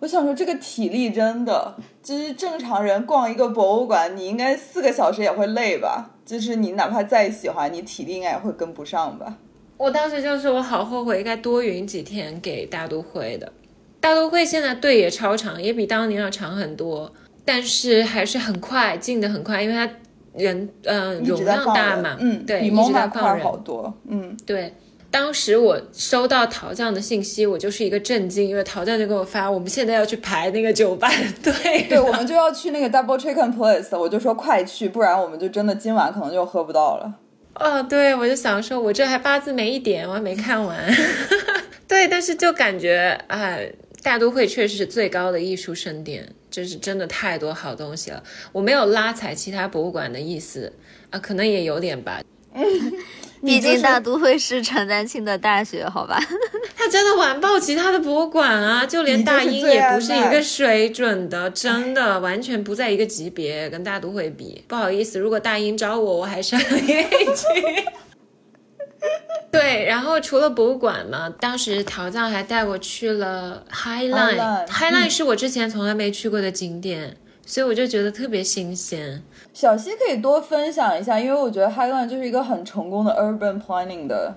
[0.00, 6.10] 我想说，这个体力真的，就是正常人逛一个博物馆，你应该四个小时也会累吧？
[6.24, 9.36] 就是你哪怕再喜欢，你体力应该也会跟不上吧？
[9.76, 13.52] 我当时就是，我好后悔，应该多匀几天给大都会的。
[14.00, 17.12] 大都会现在队也超长，也比当年要长很多，
[17.44, 19.88] 但是还是很快，进的很快，因为它
[20.38, 23.44] 人嗯、容量大嘛，嗯，对，比蒙马快在放人。
[23.44, 24.72] 好多，嗯，对，
[25.10, 31.86] 当时我收到陶匠的信息，我就是一个震惊，因为陶匠就给我发，我们现在要去排那个酒吧的队。
[31.88, 37.14] 对，我们就要去那个 Double Chicken Place，我就说快去，不然我们就真的今晚可能就喝不到了。
[37.54, 40.78] 哦，对，我就想说，我这还八字没一点，我还没看完。
[41.88, 43.72] 对，但是就感觉，哎，
[44.02, 48.22] 大都会确实是最高的艺术盛典，就是真的太多好东西了。
[48.52, 50.72] 我没有拉踩其他博物馆的意思
[51.10, 52.20] 啊，可能也有点吧。
[53.40, 56.18] 毕竟大都会是陈丹青的大学，好吧？
[56.76, 64.64] 他真的完爆其他的博物馆啊，就连大英也不是一个水准的，真的完全不在一个级别，跟大都会比。
[64.66, 67.86] 不好意思，如果大英招我，我还是很愿意去。
[69.50, 74.64] 对，然后除了博物馆嘛，当时陶匠还带我去了 Highline，Highline。
[74.64, 79.22] 嗯 Highline 是我之前从来没去过的景点，所以我就觉得特别新鲜。
[79.54, 84.36] 小溪可以多分享一下，因为我觉得 Highline 就是一个很成功的 urban planning 的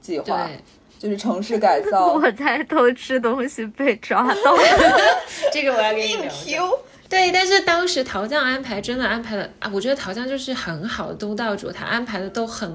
[0.00, 0.60] 计划，对，
[0.98, 2.12] 就是城市改造。
[2.18, 4.62] 我在偷吃东西被抓到了。
[5.52, 6.70] 这个我要给你聊
[7.08, 12.70] 对，但是当时陶匠安排真的安排的啊，我觉得陶匠就是很好的东道主，他安排的都很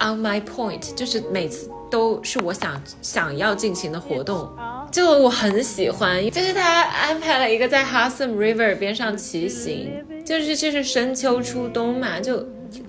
[0.00, 4.48] on my point，就是每次都是我想想要进行的活动，
[4.90, 6.24] 就我很喜欢。
[6.30, 9.90] 就是他安排了一个在 Hudson River 边上骑行，
[10.24, 12.46] 就是就是深秋初冬嘛，就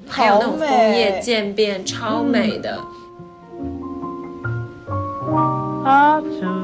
[0.07, 2.80] 还有那种枫叶渐变，超美的。
[5.84, 6.62] Autumn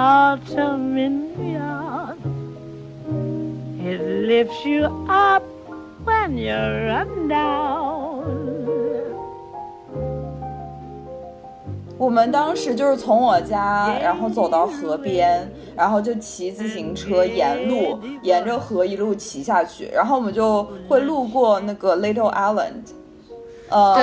[0.00, 2.18] Autumn in New York,
[3.82, 5.42] it lifts you up
[6.04, 8.22] when you're run down.
[11.98, 22.92] 我们当时就是从我家，然后走到河边，然后就骑自行车沿路沿着河一路骑下去，然后我们就会路过那个 Little Island，
[23.68, 23.96] 呃，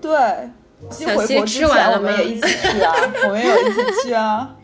[0.00, 0.48] 对对，
[0.88, 2.08] 鸡小溪回国之吃完了吗？
[2.08, 4.55] 前我们也一起去啊， 我们也有一起去啊，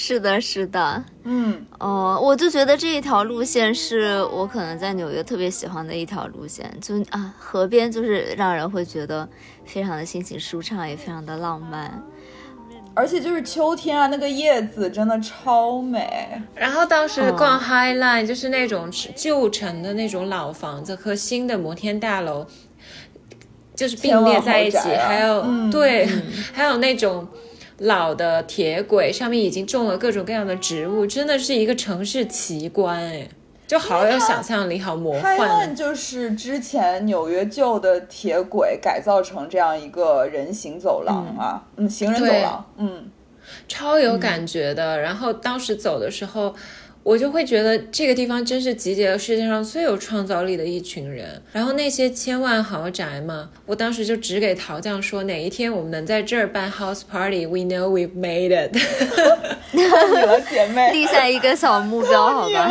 [0.00, 1.04] 是的，是的。
[1.24, 9.28] 嗯，哦，我就觉得这一条路线是我可能在纽约特别喜欢的一条路线，就啊，河边就是让人会觉得
[9.64, 12.00] 非常的心情舒畅，也非常的浪漫。
[12.94, 17.60] 而且就是秋天啊，那个叶子真的超美，然后当时逛嗯。
[17.60, 22.46] High Line 就是那种旧城的那种老房子和新的摩天大楼，
[23.74, 25.68] 就是并列在一起，还有、嗯。
[25.72, 26.08] 对，
[26.52, 27.26] 还有那种
[27.78, 33.28] 老的铁轨上面已经种了各种各样的植物，真的是一个城市奇观哎，
[33.66, 35.74] 就好有想象力，好魔幻。
[35.74, 43.10] 就是之前纽约旧的铁轨改造成这样一个人行走廊啊，嗯，行人走廊，嗯，
[43.68, 44.98] 超有感觉的。
[45.00, 46.54] 然后当时走的时候，
[47.08, 51.40] 我就会觉得这个地方真是集结了世界上最有创造力的一群人。
[51.52, 58.76] 然后那些千万豪宅嘛，我当时就只给陶匠说，哪一天我们能在这儿办 house party，we know we've made it。
[59.72, 62.68] 你了姐妹，立下一个小目标，好吧？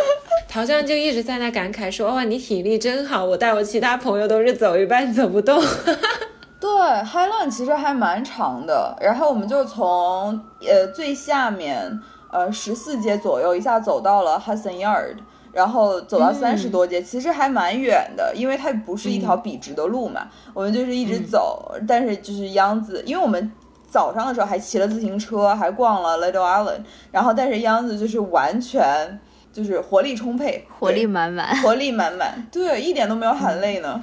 [0.48, 5.62] 陶匠就一直在那感慨说：“哇，你体力真好，我带我其他朋友都是走一半走不动。
[6.58, 12.00] 对，Highline 其实还蛮长的，然后我们就从呃最下面
[12.34, 15.16] 呃十四街左右一下走到了 Hudson Yard，
[15.52, 23.50] 然后走到三十多街，其实还蛮远的，因为它不是一条笔直的路嘛，我们就是一直走，但是就是央子，因为我们。
[23.86, 26.80] 早上的时候还骑了自行车，还逛了 Little Island，
[27.12, 29.20] 然后但是央子就是完全
[29.52, 31.56] 就是活力充沛，活力满满。
[31.62, 34.02] 活力满满， 对，一点都没有喊累呢。”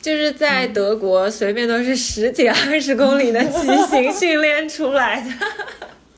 [0.00, 5.28] 就是在德国，随便都是十几二十公里的骑行训练出来的。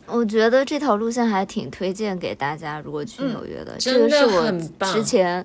[0.06, 4.52] 我觉得这条路线还挺推荐给大家，如果去纽约的，这个是我
[4.92, 5.44] 之前，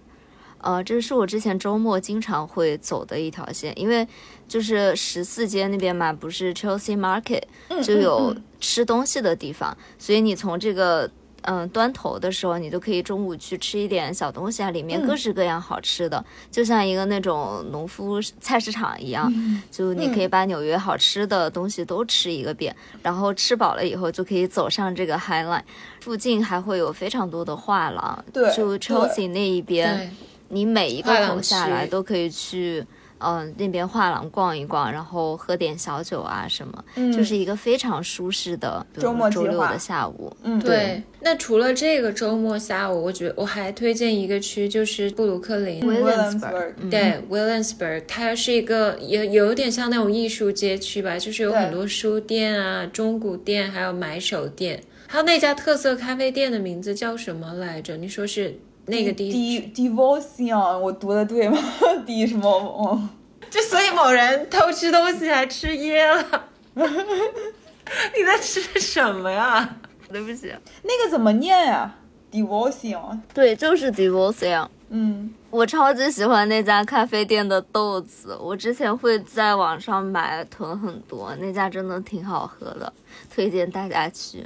[0.59, 4.07] 呃，这是我之前周末经常会走的一条线，因为
[4.47, 7.43] 就是十四街那边嘛，不是 Chelsea Market
[7.83, 11.09] 就有吃东西的地方，所以你从这个
[11.43, 15.07] 嗯、端头的时候，你就可以中午去吃一点小东西啊，里面嗯。
[15.07, 19.31] 各式各样好吃的，就像一个那种农夫菜市场一样，
[19.71, 25.63] 就你可以把纽约好吃的东西都吃一个遍，然后吃饱了以后就可以走上这个 High Line，
[26.01, 30.11] 附近还会有非常多的画廊，对就 Chelsea 那一边。
[30.53, 31.87] 你每一个画廊口下来。
[31.87, 32.85] 都可以去，
[33.23, 40.35] 嗯、那边画廊逛一逛，然后喝点小酒啊什么，嗯就是一个非常舒适的周末周六的下午。
[40.43, 45.81] 嗯，对，那除了这个周末下午，我觉得我还推荐一个区，就是布鲁克林。
[45.81, 54.81] Williamsburg，Williamsburg，对，Williamsburg，它是一个也有点像那种艺术街区吧，就是有很多书店啊、中古店，还有买手店。
[55.07, 57.97] 还有那家特色咖啡店的名字叫什么来着？
[57.97, 61.57] 你说是那个地 D Devotion，我读的对吗
[62.05, 62.49] ？D 什么？
[62.49, 63.09] 哦，
[63.49, 66.47] 就所以某人偷吃东西还吃噎了。
[66.75, 69.77] 你在吃什么呀？
[70.09, 70.53] 对不起，
[70.83, 71.93] 那个怎么念呀
[72.31, 74.67] ？Devotion，对，就是 Devotion。
[74.89, 82.91] 嗯，我超级喜欢那家咖啡店的豆子，我之前会在网上买囤很多，那家真的挺好喝的，
[83.33, 84.45] 推荐大家去。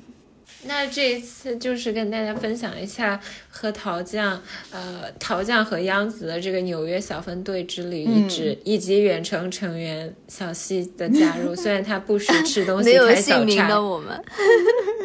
[0.67, 4.41] 那这一次就是跟大家分享一下和陶酱，
[4.71, 11.53] 呃，陶酱和央子的这个纽约小分队之旅一直，以及远程成员小西的加入。
[11.55, 14.19] 虽然他不时吃东西没有姓名，的我们，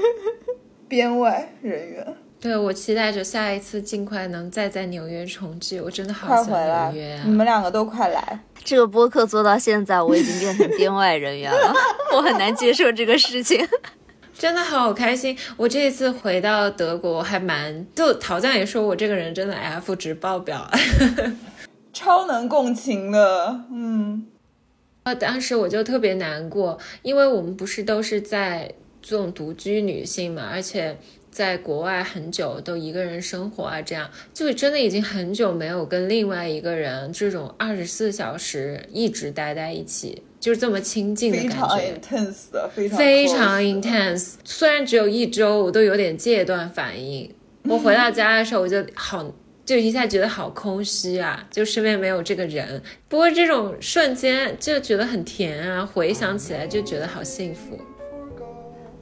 [0.88, 5.78] 编外人员，对我期待着下一次尽快能再在纽约重聚。
[5.80, 7.12] 我真的好快喜回来欢纽约！
[7.16, 7.22] 啊！
[7.26, 8.40] 你们两个都快来。
[8.64, 11.74] 这个播客做到现在，我已经变成编外人员了，
[12.16, 13.66] 我很难接受这个事情。
[14.41, 15.36] 真的好开心！
[15.59, 20.66] 我这一次回到德国还蛮，就陶酱也说我这个人真的 F 值爆表。
[21.93, 24.26] 超能共情的，嗯，
[25.03, 28.72] 呃，当时我就特别难过，因为我们不是都是在
[29.03, 30.97] 这种独居女性嘛，而且
[31.30, 42.01] 在国外很久都一个人生活啊，这样就真的已经很久没有跟另外一个人这种二十四小时一直待在一起，就是这么亲近的感非常觉。
[42.01, 47.32] intense 的，非常非常 intense，虽然只有一周，我都有点戒断反应。
[47.64, 49.24] 我回到家的时候，我就好，
[49.66, 52.82] 就一下觉得好空虚啊，就身边没有这个人。
[53.07, 57.78] 不过这种瞬间就觉得很甜啊，回想起来就觉得好幸福。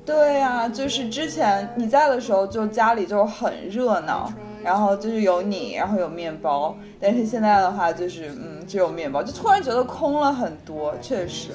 [0.05, 4.33] 对呀、就是之前你在的时候，就家里就很热闹，
[4.69, 6.77] 然后就是有你，然后有面包。
[7.01, 11.49] 但是现在的话，就是嗯，只有面包，就突然觉得空了很多，确实。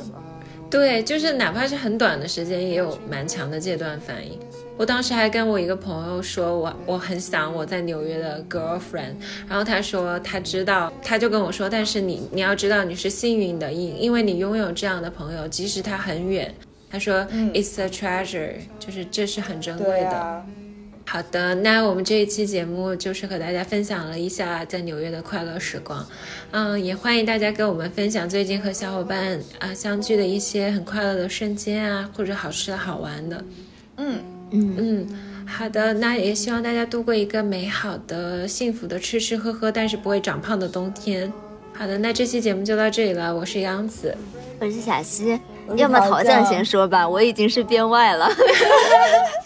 [0.68, 4.40] 对，就是哪怕是很短的时间，也有蛮强的戒断反应。
[4.76, 9.14] 我当时还跟我一个朋友说我，我很想我在纽约的 girlfriend，
[9.48, 16.52] 然后他说他知道，他就跟我说，但是你你要知道你是幸运的，因因为你拥有这样的朋友，即使他很远。
[16.90, 20.46] 他说、it's a treasure，就是这是很珍贵的。
[21.06, 26.04] 好的，那我们这一期节目就是和大家分享了一下在纽约的快乐时光，
[26.52, 33.44] 嗯，也欢迎大家跟我们分享最近和小伙伴啊相聚的一些很快乐的瞬间啊，或者好吃的好玩的。
[33.98, 41.32] 嗯，嗯，嗯，好的，那也希望大家度过一个美好的、幸福的吃吃喝喝，但是不会长胖的冬天。
[41.74, 44.18] 好的，那这期节目就到这里了，我是杨子。
[44.60, 45.40] 我是小西，
[45.76, 48.28] 要么陶陶匠匠先说吧，我已经是编外了。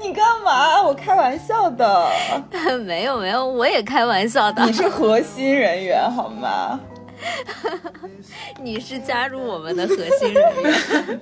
[0.00, 0.82] 你干嘛？
[0.82, 2.08] 我开玩笑的，
[2.86, 4.72] 没有没有，我也开玩笑的你。
[4.72, 6.80] 是核心人员好吗？
[8.62, 11.20] 你是加入我们的核心人员。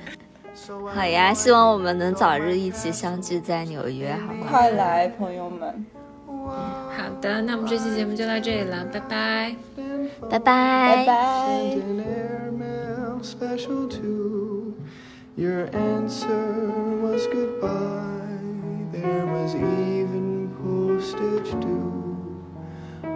[0.95, 4.47] 好呀，希望我们能早日一起相聚在纽约，好吗？
[4.51, 5.87] 快来，朋友们，
[6.27, 9.55] 好的，那我们这期节目就到这里了，拜拜。
[10.29, 11.77] 拜拜拜拜。
[19.07, 22.45] There was even postage due.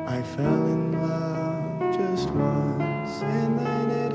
[0.06, 4.09] I fell in love just once and then